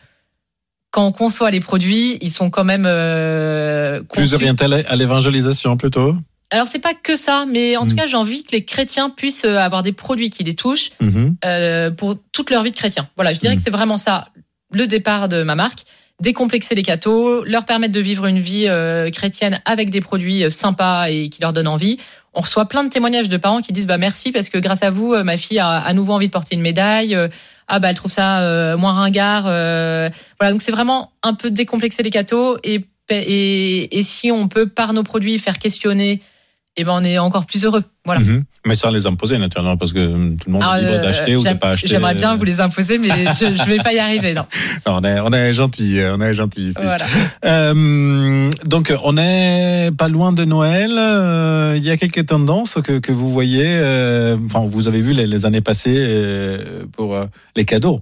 quand 0.90 1.06
on 1.06 1.12
conçoit 1.12 1.50
les 1.50 1.60
produits, 1.60 2.18
ils 2.20 2.30
sont 2.30 2.50
quand 2.50 2.64
même 2.64 2.84
euh, 2.86 4.00
Plus 4.12 4.22
conçus- 4.22 4.34
orienté 4.34 4.64
à 4.64 4.68
l'é- 4.68 4.86
à 4.86 4.96
l'évangélisation 4.96 5.76
plutôt. 5.76 6.16
Alors, 6.52 6.66
c'est 6.66 6.80
pas 6.80 6.94
que 6.94 7.14
ça, 7.14 7.44
mais 7.48 7.76
en 7.76 7.86
tout 7.86 7.94
cas, 7.94 8.06
j'ai 8.08 8.16
envie 8.16 8.42
que 8.42 8.50
les 8.52 8.64
chrétiens 8.64 9.08
puissent 9.08 9.44
euh, 9.44 9.56
avoir 9.58 9.82
des 9.84 9.92
produits 9.92 10.30
qui 10.30 10.42
les 10.42 10.54
touchent 10.54 10.90
Mhm. 11.00 11.36
euh, 11.44 11.90
pour 11.92 12.16
toute 12.32 12.50
leur 12.50 12.64
vie 12.64 12.72
de 12.72 12.76
chrétien. 12.76 13.08
Voilà, 13.16 13.32
je 13.32 13.38
dirais 13.38 13.52
Mhm. 13.54 13.58
que 13.58 13.64
c'est 13.64 13.70
vraiment 13.70 13.96
ça 13.96 14.28
le 14.72 14.86
départ 14.88 15.28
de 15.28 15.42
ma 15.44 15.54
marque. 15.54 15.84
Décomplexer 16.20 16.74
les 16.74 16.82
cathos, 16.82 17.44
leur 17.44 17.64
permettre 17.64 17.92
de 17.94 18.00
vivre 18.00 18.26
une 18.26 18.40
vie 18.40 18.66
euh, 18.66 19.10
chrétienne 19.10 19.62
avec 19.64 19.90
des 19.90 20.00
produits 20.00 20.50
sympas 20.50 21.08
et 21.08 21.28
qui 21.30 21.40
leur 21.40 21.52
donnent 21.52 21.68
envie. 21.68 21.98
On 22.32 22.40
reçoit 22.42 22.66
plein 22.66 22.84
de 22.84 22.90
témoignages 22.90 23.28
de 23.28 23.36
parents 23.36 23.60
qui 23.60 23.72
disent 23.72 23.86
bah 23.88 23.98
merci 23.98 24.30
parce 24.30 24.50
que 24.50 24.58
grâce 24.58 24.82
à 24.82 24.90
vous, 24.90 25.14
euh, 25.14 25.24
ma 25.24 25.36
fille 25.36 25.58
a 25.58 25.68
à 25.68 25.92
nouveau 25.92 26.12
envie 26.12 26.28
de 26.28 26.32
porter 26.32 26.54
une 26.54 26.62
médaille. 26.62 27.14
Euh, 27.14 27.28
ah 27.66 27.80
bah 27.80 27.90
elle 27.90 27.96
trouve 27.96 28.10
ça 28.10 28.42
euh, 28.42 28.76
moins 28.76 28.92
ringard. 28.92 29.44
euh. 29.46 30.08
Voilà 30.38 30.52
donc 30.52 30.62
c'est 30.62 30.72
vraiment 30.72 31.12
un 31.22 31.34
peu 31.34 31.50
décomplexer 31.50 32.02
les 32.02 32.10
cathos 32.10 32.58
et, 32.62 32.84
et 33.10 33.98
et 33.98 34.02
si 34.02 34.30
on 34.30 34.48
peut 34.48 34.68
par 34.68 34.92
nos 34.92 35.02
produits 35.02 35.38
faire 35.38 35.58
questionner, 35.58 36.20
eh 36.76 36.84
ben 36.84 36.92
on 36.94 37.04
est 37.04 37.18
encore 37.18 37.46
plus 37.46 37.64
heureux. 37.64 37.82
Voilà. 38.04 38.20
Mhm. 38.20 38.44
Mais 38.66 38.74
sans 38.74 38.90
les 38.90 39.06
imposer 39.06 39.38
naturellement, 39.38 39.76
parce 39.76 39.92
que 39.92 40.06
hum, 40.06 40.36
tout 40.38 40.48
le 40.48 40.52
monde 40.52 40.62
Alors, 40.62 40.76
est 40.76 40.80
libre 40.80 40.92
euh, 40.92 41.02
d'acheter 41.02 41.36
ou 41.36 41.42
de 41.42 41.52
pas 41.54 41.70
acheter. 41.70 41.88
J'aimerais 41.88 42.14
bien 42.14 42.36
vous 42.36 42.44
les 42.44 42.60
imposer, 42.60 42.98
mais 42.98 43.08
je 43.38 43.46
ne 43.46 43.66
vais 43.66 43.78
pas 43.78 43.92
y 43.92 43.98
arriver. 43.98 44.34
Non. 44.34 44.44
Non, 44.86 44.98
on 45.00 45.04
est, 45.04 45.20
on 45.20 45.30
est 45.32 45.52
gentil, 45.52 45.98
on 46.04 46.20
est 46.20 46.34
gentil 46.34 46.68
ici. 46.68 46.76
Voilà. 46.80 47.04
Euh, 47.44 48.50
donc, 48.64 48.92
on 49.04 49.16
est 49.16 49.90
pas 49.96 50.08
loin 50.08 50.32
de 50.32 50.44
Noël. 50.44 50.92
Euh, 50.98 51.74
Il 51.76 51.84
y 51.84 51.90
a 51.90 51.96
quelques 51.96 52.26
tendances 52.26 52.78
que, 52.82 52.98
que 52.98 53.12
vous 53.12 53.30
voyez. 53.30 53.64
euh, 53.66 54.36
enfin, 54.46 54.66
vous 54.66 54.88
avez 54.88 55.00
vu 55.00 55.12
les, 55.12 55.26
les 55.26 55.46
années 55.46 55.60
passées 55.60 55.96
euh, 55.96 56.84
pour 56.92 57.14
euh, 57.14 57.26
les 57.56 57.64
cadeaux. 57.64 58.00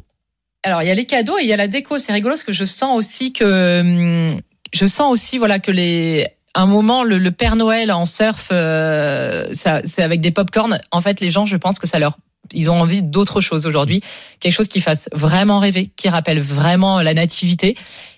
Alors, 0.62 0.82
il 0.82 0.88
y 0.88 0.90
a 0.90 0.94
les 0.94 1.04
cadeaux 1.06 1.38
et 1.38 1.42
il 1.42 1.48
y 1.48 1.52
a 1.52 1.56
la 1.56 1.68
déco. 1.68 1.98
C'est 1.98 2.12
rigolo 2.12 2.34
parce 2.34 2.42
que 2.44 2.52
je 2.52 2.64
sens 2.64 2.96
aussi 2.96 3.32
que 3.32 3.80
hum, 3.80 4.40
je 4.72 4.86
sens 4.86 5.12
aussi 5.12 5.38
voilà 5.38 5.58
que 5.60 5.70
les 5.70 6.26
un 6.54 6.66
moment 6.66 7.04
le, 7.04 7.18
le 7.18 7.30
Père 7.30 7.56
Noël 7.56 7.92
en 7.92 8.06
surf, 8.06 8.48
euh, 8.52 9.48
c'est 9.52 10.02
avec 10.02 10.20
des 10.20 10.30
pop-corn. 10.30 10.80
En 10.90 11.00
fait, 11.00 11.20
les 11.20 11.30
gens, 11.30 11.46
je 11.46 11.56
pense 11.56 11.78
que 11.78 11.86
ça 11.86 11.98
leur 11.98 12.16
ils 12.52 12.70
ont 12.70 12.80
envie 12.80 13.02
d'autre 13.02 13.40
chose 13.40 13.66
aujourd'hui, 13.66 14.02
quelque 14.40 14.52
chose 14.52 14.68
qui 14.68 14.80
fasse 14.80 15.08
vraiment 15.12 15.58
rêver, 15.58 15.90
qui 15.96 16.08
rappelle 16.08 16.40
vraiment 16.40 17.02
la 17.02 17.14
nativité. 17.14 17.76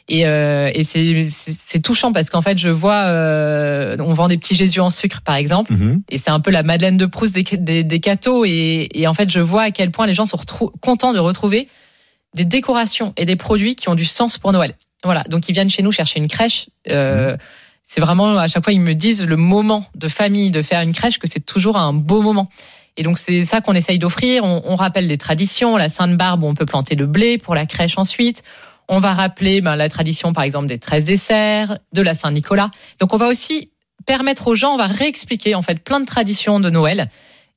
Et, 0.08 0.26
euh, 0.26 0.70
et 0.74 0.82
c'est 0.82 1.80
touchant 1.82 2.12
parce 2.12 2.30
qu'en 2.30 2.40
fait, 2.40 2.58
je 2.58 2.68
vois, 2.68 3.04
euh, 3.06 3.96
on 4.00 4.12
vend 4.12 4.26
des 4.26 4.38
petits 4.38 4.56
Jésus 4.56 4.80
en 4.80 4.90
sucre, 4.90 5.20
par 5.22 5.36
exemple. 5.36 5.72
Mhm. 5.72 6.02
Et 6.08 6.18
c'est 6.18 6.30
un 6.30 6.40
peu 6.40 6.50
la 6.50 6.64
Madeleine 6.64 6.96
de 6.96 7.06
Proust 7.06 7.34
des, 7.34 7.44
des, 7.44 7.84
des 7.84 8.00
cathos. 8.00 8.44
Et, 8.44 8.88
et 8.92 9.06
en 9.06 9.14
fait, 9.14 9.30
je 9.30 9.40
vois 9.40 9.62
à 9.62 9.70
quel 9.70 9.92
point 9.92 10.06
les 10.06 10.14
gens 10.14 10.24
sont 10.24 10.38
contents 10.80 11.12
de 11.12 11.20
retrouver 11.20 11.68
des 12.34 12.44
décorations 12.44 13.12
et 13.16 13.24
des 13.24 13.36
produits 13.36 13.76
qui 13.76 13.88
ont 13.88 13.94
du 13.94 14.04
sens 14.04 14.36
pour 14.36 14.52
Noël. 14.52 14.74
Voilà. 15.04 15.22
Donc, 15.28 15.48
ils 15.48 15.52
viennent 15.52 15.70
chez 15.70 15.82
nous 15.82 15.92
chercher 15.92 16.18
une 16.18 16.28
crèche. 16.28 16.68
Euh, 16.88 17.36
C'est 17.92 18.00
vraiment, 18.00 18.38
à 18.38 18.46
chaque 18.46 18.62
fois, 18.62 18.72
ils 18.72 18.80
me 18.80 18.94
disent 18.94 19.26
le 19.26 19.36
moment 19.36 19.84
de 19.96 20.06
famille 20.06 20.52
de 20.52 20.62
faire 20.62 20.80
une 20.80 20.92
crèche, 20.92 21.18
que 21.18 21.26
c'est 21.28 21.44
toujours 21.44 21.76
un 21.76 21.92
beau 21.92 22.22
moment. 22.22 22.48
Et 22.96 23.02
donc, 23.02 23.18
c'est 23.18 23.42
ça 23.42 23.60
qu'on 23.60 23.74
essaye 23.74 23.98
d'offrir. 23.98 24.44
On, 24.44 24.76
rappelle 24.76 25.08
des 25.08 25.16
traditions. 25.16 25.76
La 25.76 25.88
Sainte-Barbe, 25.88 26.44
où 26.44 26.46
on 26.46 26.54
peut 26.54 26.66
planter 26.66 26.94
le 26.94 27.06
blé 27.06 27.36
pour 27.36 27.56
la 27.56 27.66
crèche 27.66 27.98
ensuite. 27.98 28.44
On 28.86 29.00
va 29.00 29.12
rappeler 29.12 29.60
ben, 29.60 29.74
la 29.74 29.88
tradition, 29.88 30.32
par 30.32 30.44
exemple, 30.44 30.68
des 30.68 30.78
13 30.78 31.04
desserts, 31.04 31.78
de 31.92 32.00
la 32.00 32.14
Saint-Nicolas. 32.14 32.70
Donc, 33.00 33.12
on 33.12 33.16
va 33.16 33.26
aussi 33.26 33.72
permettre 34.06 34.46
aux 34.46 34.54
gens, 34.54 34.74
on 34.74 34.78
va 34.78 34.86
réexpliquer 34.86 35.56
en 35.56 35.62
fait 35.62 35.82
plein 35.82 35.98
de 35.98 36.06
traditions 36.06 36.60
de 36.60 36.70
Noël. 36.70 37.10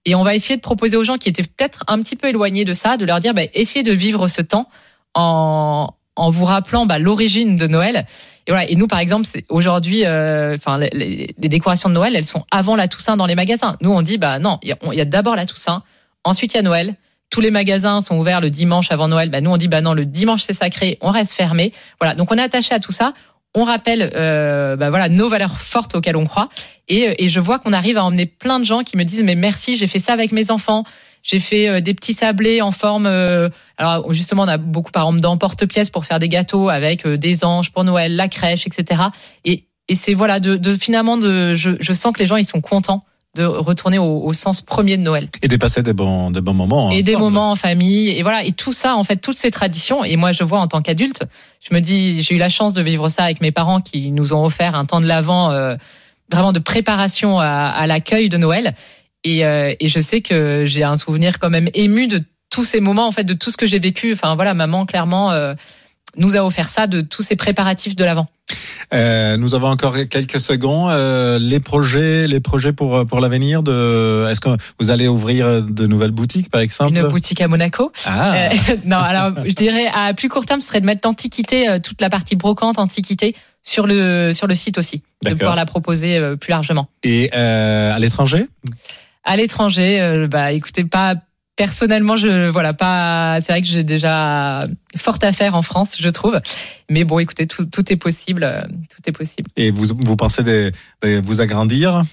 Et 0.06 0.16
on 0.16 0.24
va 0.24 0.34
essayer 0.34 0.56
de 0.56 0.62
proposer 0.62 0.98
aux 0.98 1.04
gens 1.04 1.18
qui 1.20 1.30
étaient 1.30 1.44
peut-être 1.44 1.84
un 1.86 2.02
petit 2.02 2.16
peu 2.16 2.30
éloignés 2.30 2.66
de 2.66 2.74
ça, 2.74 2.98
de 2.98 3.06
leur 3.06 3.20
dire, 3.20 3.36
bah, 3.36 3.44
essayez 3.54 3.84
de 3.84 3.94
vivre 3.94 4.28
ce 4.28 4.42
temps 4.42 4.68
en, 5.14 5.90
en 6.16 6.30
vous 6.30 6.46
rappelant 6.46 6.86
bah, 6.86 7.00
l'origine 7.00 7.58
de 7.58 7.68
Noël. 7.68 8.06
Et 8.48 8.52
voilà. 8.52 8.70
Et 8.70 8.76
nous, 8.76 8.88
par 8.88 9.00
exemple, 9.00 9.28
aujourd'hui, 9.50 10.06
euh, 10.06 10.56
enfin, 10.56 10.78
les, 10.78 11.34
décorations 11.38 11.90
de 11.90 11.94
Noël, 11.94 12.16
elles 12.16 12.26
sont 12.26 12.46
avant 12.52 12.76
la 12.76 12.88
Toussaint 12.88 13.18
dans 13.18 13.26
les 13.26 13.36
magasins. 13.36 13.78
Nous, 13.82 13.92
on 13.92 14.02
dit, 14.02 14.18
bah 14.18 14.40
non, 14.40 14.60
il 14.64 14.76
y 14.94 15.02
a, 15.02 15.06
d'abord 15.06 15.36
la 15.36 15.46
Toussaint, 15.46 15.84
ensuite 16.24 16.54
il 16.54 16.58
y 16.58 16.60
a 16.60 16.64
Noël. 16.64 16.96
Tous 17.30 17.42
les 17.42 17.52
magasins 17.52 18.00
sont 18.00 18.18
ouverts 18.20 18.42
le 18.42 18.50
dimanche 18.50 18.92
avant 18.92 19.08
Noël. 19.08 19.30
Bah, 19.30 19.42
nous, 19.42 19.50
on 19.50 19.58
dit, 19.58 19.68
bah 19.68 19.82
non, 19.82 19.94
le 19.94 20.06
dimanche 20.06 20.44
c'est 20.44 20.54
sacré, 20.54 20.98
on 21.02 21.10
reste 21.10 21.34
fermé. 21.34 21.74
Voilà. 22.00 22.16
Donc, 22.16 22.32
on 22.32 22.38
est 22.38 22.44
attaché 22.44 22.76
à 22.76 22.80
tout 22.80 22.92
ça. 22.92 23.14
On 23.56 23.64
rappelle, 23.64 24.12
euh, 24.16 24.76
bah 24.76 24.90
voilà, 24.90 25.10
nos 25.10 25.30
valeurs 25.30 25.60
fortes 25.60 25.94
auxquelles 25.96 26.18
on 26.18 26.26
croit. 26.26 26.50
Et 26.88 27.30
je 27.30 27.40
vois 27.40 27.60
qu'on 27.60 27.72
arrive 27.72 27.98
à 27.98 28.04
emmener 28.04 28.26
plein 28.26 28.60
de 28.60 28.66
gens 28.66 28.84
qui 28.84 28.98
me 28.98 29.04
disent, 29.04 29.24
mais 29.24 29.36
merci, 29.36 29.78
j'ai 29.78 29.88
fait 29.88 30.00
ça 30.00 30.12
avec 30.12 30.32
mes 30.32 30.52
enfants. 30.52 30.84
J'ai 31.24 31.40
fait 31.40 31.70
euh, 31.70 31.80
des 31.82 31.94
petits 31.94 32.14
sablés 32.14 32.62
en 32.62 32.72
forme. 32.72 33.06
euh, 33.06 33.50
alors 33.78 34.12
justement, 34.14 34.44
on 34.44 34.48
a 34.48 34.58
beaucoup 34.58 34.92
par 34.92 35.04
exemple 35.06 35.22
d'emporte-pièces 35.22 35.90
pour 35.90 36.06
faire 36.06 36.20
des 36.20 36.30
gâteaux 36.30 36.70
avec 36.70 37.06
euh, 37.06 37.18
des 37.18 37.44
anges 37.46 37.72
pour 37.72 37.84
Noël, 37.86 38.16
la 38.16 38.28
crèche, 38.28 38.68
etc. 38.68 39.04
Et, 39.46 39.64
et 39.88 39.96
c'est 39.96 40.14
voilà, 40.14 40.40
de, 40.40 40.58
de 40.58 40.76
finalement, 40.76 41.18
de, 41.18 41.54
je, 41.54 41.72
je 41.80 41.94
sens 41.94 42.14
que 42.14 42.20
les 42.20 42.26
gens 42.26 42.36
ils 42.36 42.46
sont 42.46 42.62
contents 42.62 43.06
de 43.36 43.46
retourner 43.46 43.98
au, 43.98 44.22
au 44.24 44.32
sens 44.32 44.62
premier 44.62 44.96
de 44.96 45.02
Noël 45.02 45.28
Et 45.42 45.48
de 45.48 45.58
passer 45.58 45.82
des 45.82 45.94
bons, 45.94 46.30
des 46.30 46.40
bons 46.42 46.54
moments. 46.54 46.92
et 46.92 47.02
des 47.02 47.16
moments 47.16 47.50
en 47.50 47.56
famille 47.56 48.10
et 48.12 48.22
voilà 48.22 48.44
et 48.44 48.52
tout 48.52 48.74
ça 48.74 48.96
en 48.96 49.04
fait 49.04 49.16
toutes 49.18 49.36
ces 49.38 49.50
traditions 49.50 50.04
et 50.04 50.18
moi 50.18 50.32
je 50.34 50.44
vois 50.44 50.60
en 50.60 50.68
tant 50.68 50.84
qu'adulte 50.84 51.24
je 51.68 51.74
me 51.74 51.80
dis 51.82 52.22
j'ai 52.22 52.36
eu 52.36 52.38
la 52.38 52.50
chance 52.50 52.76
de 52.76 52.84
vivre 52.84 53.10
ça 53.10 53.24
avec 53.24 53.42
mes 53.42 53.52
parents 53.52 53.82
qui 53.82 54.12
nous 54.12 54.34
ont 54.34 54.46
offert 54.46 54.76
un 54.76 54.86
temps 54.86 55.02
de 55.02 55.08
l'avant 55.08 55.50
euh, 55.50 55.76
vraiment 56.32 56.52
de 56.52 56.60
préparation 56.60 57.40
à, 57.40 57.48
à 57.48 57.88
l'accueil 57.88 58.30
de 58.30 58.38
Noël 58.38 58.76
et, 59.24 59.46
euh, 59.46 59.74
et 59.80 59.88
je 59.88 60.00
sais 60.00 60.22
que 60.22 60.66
j'ai 60.66 60.84
un 60.84 60.96
souvenir 60.96 61.40
quand 61.40 61.50
même 61.50 61.70
ému 61.74 62.08
de 62.08 62.20
tous 62.50 62.64
ces 62.64 62.82
moments 62.82 63.08
en 63.08 63.12
fait 63.12 63.24
de 63.24 63.34
tout 63.34 63.50
ce 63.50 63.58
que 63.58 63.66
j'ai 63.66 63.80
vécu 63.80 64.14
enfin 64.14 64.36
voilà 64.36 64.54
maman 64.54 64.86
clairement 64.86 65.32
euh, 65.32 65.56
nous 66.18 66.36
a 66.36 66.42
offert 66.44 66.70
ça 66.70 66.86
de 66.86 67.02
tous 67.02 67.24
ces 67.24 67.36
préparatifs 67.36 67.96
de 67.96 68.04
l'avant 68.04 68.28
Euh, 68.94 69.38
nous 69.38 69.56
avons 69.56 69.70
encore 69.70 69.96
quelques 70.10 70.40
secondes. 70.40 70.92
Euh, 70.92 71.40
les 71.40 71.60
projets, 71.60 72.28
les 72.28 72.40
projets 72.40 72.74
pour 72.74 73.08
pour 73.08 73.20
l'avenir. 73.22 73.64
De, 73.64 74.28
est-ce 74.30 74.42
que 74.42 74.50
vous 74.80 74.92
allez 74.92 75.08
ouvrir 75.08 75.64
de 75.64 75.88
nouvelles 75.88 76.12
boutiques, 76.12 76.52
par 76.52 76.62
exemple? 76.62 76.94
Une 76.94 77.08
boutique 77.08 77.42
à 77.42 77.48
Monaco 77.48 77.92
Ah, 78.06 78.36
Euh, 78.36 78.50
non, 78.86 78.98
alors 78.98 79.32
je 79.48 79.56
dirais 79.56 79.88
à 79.92 80.14
plus 80.14 80.30
court 80.30 80.46
terme, 80.46 80.62
ce 80.62 80.68
serait 80.68 80.82
de 80.82 80.86
mettre 80.86 81.08
l'antiquité, 81.08 81.78
toute 81.82 82.02
la 82.02 82.10
partie 82.10 82.36
brocante, 82.36 82.78
antiquité, 82.78 83.34
sur 83.64 83.88
le 83.88 84.32
sur 84.34 84.46
le 84.46 84.54
site 84.54 84.78
aussi, 84.78 85.02
de 85.24 85.32
pouvoir 85.32 85.56
la 85.56 85.66
proposer 85.66 86.20
plus 86.40 86.52
largement. 86.52 86.90
et 87.04 87.32
à 87.32 87.98
l'étranger? 87.98 88.46
À 89.24 89.36
l'étranger, 89.36 90.02
euh, 90.02 90.28
bah 90.28 90.52
écoutez, 90.52 90.84
pas 90.84 91.16
personnellement, 91.56 92.16
je 92.16 92.50
voilà 92.50 92.74
pas. 92.74 93.40
C'est 93.42 93.54
vrai 93.54 93.62
que 93.62 93.68
j'ai 93.68 93.84
déjà 93.84 94.68
fort 94.98 95.18
à 95.22 95.32
faire 95.32 95.56
en 95.56 95.62
France, 95.62 95.98
je 96.00 96.10
trouve. 96.10 96.40
Mais 96.90 97.04
bon, 97.04 97.20
écoutez, 97.20 97.48
tout, 97.48 97.66
tout 97.66 97.92
est 97.92 97.98
possible, 97.98 98.44
euh, 98.44 98.62
tout 98.64 99.02
est 99.08 99.12
possible. 99.12 99.50
Et 99.56 99.72
vous, 99.72 99.88
vous 99.98 100.16
pensez 100.16 100.44
de, 100.44 100.72
de 101.04 101.22
vous 101.24 101.42
agrandir? 101.42 102.04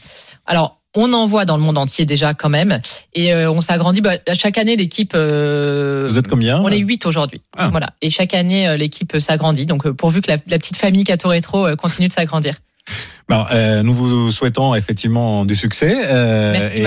Alors. 0.47 0.76
On 0.97 1.12
en 1.12 1.25
voit 1.25 1.45
dans 1.45 1.57
le 1.57 1.62
monde 1.62 1.79
entier 1.79 2.05
déjà 2.05 2.35
quand 2.35 2.49
même, 2.49 2.81
et 3.14 3.33
euh, 3.33 3.49
on 3.49 3.61
s'agrandit. 3.61 4.00
Bah, 4.00 4.17
chaque 4.33 4.59
année, 4.59 4.75
l'équipe. 4.75 5.12
Euh, 5.14 6.05
vous 6.09 6.19
êtes 6.19 6.26
combien? 6.26 6.61
On 6.61 6.69
est 6.69 6.79
8 6.79 7.07
aujourd'hui. 7.07 7.40
Ah. 7.57 7.69
Voilà. 7.69 7.93
Et 8.02 8.11
chaque 8.11 8.35
année, 8.35 8.76
l'équipe 8.76 9.17
s'agrandit. 9.21 9.67
Donc, 9.67 9.88
pourvu 9.90 10.21
que 10.21 10.29
la, 10.33 10.38
la 10.49 10.59
petite 10.59 10.76
famille 10.76 11.05
Cato 11.05 11.29
Rétro 11.29 11.64
euh, 11.64 11.76
continue 11.76 12.09
de 12.09 12.12
s'agrandir. 12.12 12.57
Bon, 13.28 13.44
euh, 13.52 13.82
nous 13.82 13.92
vous 13.92 14.32
souhaitons 14.32 14.75
effectivement 14.75 15.44
du 15.44 15.54
succès. 15.54 15.94
Euh, 16.04 16.52
Merci 16.52 16.80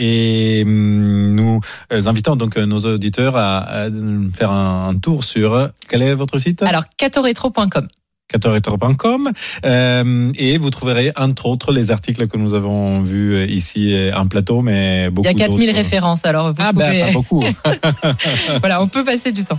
et. 0.00 0.60
Et 0.60 0.64
nous 0.64 1.60
invitons 1.90 2.36
donc 2.36 2.56
nos 2.56 2.78
auditeurs 2.80 3.36
à, 3.36 3.58
à 3.58 3.88
faire 4.34 4.50
un 4.50 4.94
tour 4.98 5.24
sur 5.24 5.70
quel 5.88 6.02
est 6.02 6.14
votre 6.14 6.38
site? 6.38 6.62
Alors 6.62 6.84
catoretro.com. 6.96 7.88
Catoretro.com 8.30 9.30
euh, 9.64 10.32
et 10.36 10.58
vous 10.58 10.70
trouverez 10.70 11.12
entre 11.16 11.46
autres 11.46 11.72
les 11.72 11.90
articles 11.90 12.28
que 12.28 12.36
nous 12.36 12.54
avons 12.54 13.00
vus 13.00 13.44
ici 13.46 13.94
en 14.14 14.26
plateau, 14.26 14.60
mais 14.60 15.10
beaucoup 15.10 15.28
Il 15.28 15.38
y 15.38 15.42
a 15.42 15.46
4000 15.46 15.70
références, 15.70 16.24
alors 16.24 16.52
vous 16.52 16.62
ah 16.62 16.72
pouvez... 16.72 17.00
ben, 17.00 17.06
pas 17.06 17.12
beaucoup. 17.12 17.44
voilà, 18.60 18.82
on 18.82 18.88
peut 18.88 19.04
passer 19.04 19.32
du 19.32 19.44
temps. 19.44 19.58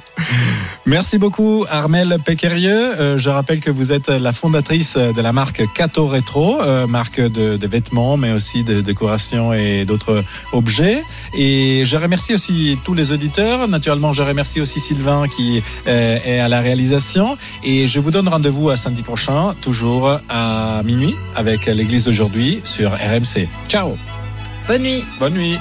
Merci 0.86 1.18
beaucoup 1.18 1.66
Armel 1.70 2.18
Péquerieux. 2.26 3.00
Euh, 3.00 3.18
je 3.18 3.30
rappelle 3.30 3.60
que 3.60 3.70
vous 3.70 3.92
êtes 3.92 4.10
la 4.10 4.34
fondatrice 4.34 4.98
de 4.98 5.22
la 5.22 5.34
marque 5.34 5.64
Cato 5.74 6.08
Retro, 6.08 6.62
euh, 6.62 6.88
marque 6.88 7.20
de, 7.20 7.58
de, 7.58 7.68
vêtements, 7.68 8.18
mais 8.18 8.32
aussi 8.32 8.64
de 8.64 8.82
décoration 8.82 9.54
et 9.54 9.86
d'autres 9.86 10.24
objets. 10.54 11.04
Et 11.34 11.84
je 11.86 11.98
remercie 11.98 12.34
aussi 12.34 12.78
tous 12.84 12.94
les 12.94 13.12
auditeurs. 13.12 13.68
Naturellement, 13.68 14.14
je 14.14 14.24
remercie 14.24 14.60
aussi 14.60 14.80
Sylvain 14.80 15.28
qui 15.28 15.64
euh, 15.88 16.20
est 16.26 16.40
à 16.40 16.48
la 16.48 16.62
réalisation. 16.62 17.38
Et 17.64 17.88
je 17.88 18.00
vous 18.00 18.12
donne 18.12 18.28
rendez-vous 18.62 18.70
à 18.70 18.78
samedi 18.78 19.02
prochain, 19.02 19.56
toujours 19.62 20.20
à 20.30 20.82
minuit, 20.84 21.16
avec 21.36 21.66
l'église 21.66 22.06
d'aujourd'hui 22.06 22.62
sur 22.64 22.92
RMC. 22.92 23.48
Ciao 23.68 23.98
Bonne 24.68 24.84
nuit 24.84 25.04
Bonne 25.20 25.34
nuit 25.34 25.58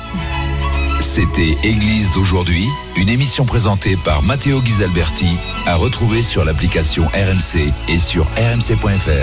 C'était 1.00 1.56
Église 1.62 2.12
d'aujourd'hui, 2.12 2.66
une 2.96 3.08
émission 3.08 3.44
présentée 3.44 3.96
par 4.04 4.22
Matteo 4.22 4.60
Ghisalberti, 4.60 5.38
à 5.66 5.76
retrouver 5.76 6.22
sur 6.22 6.44
l'application 6.44 7.04
RMC 7.14 7.72
et 7.88 7.98
sur 7.98 8.26
rmc.fr. 8.36 9.10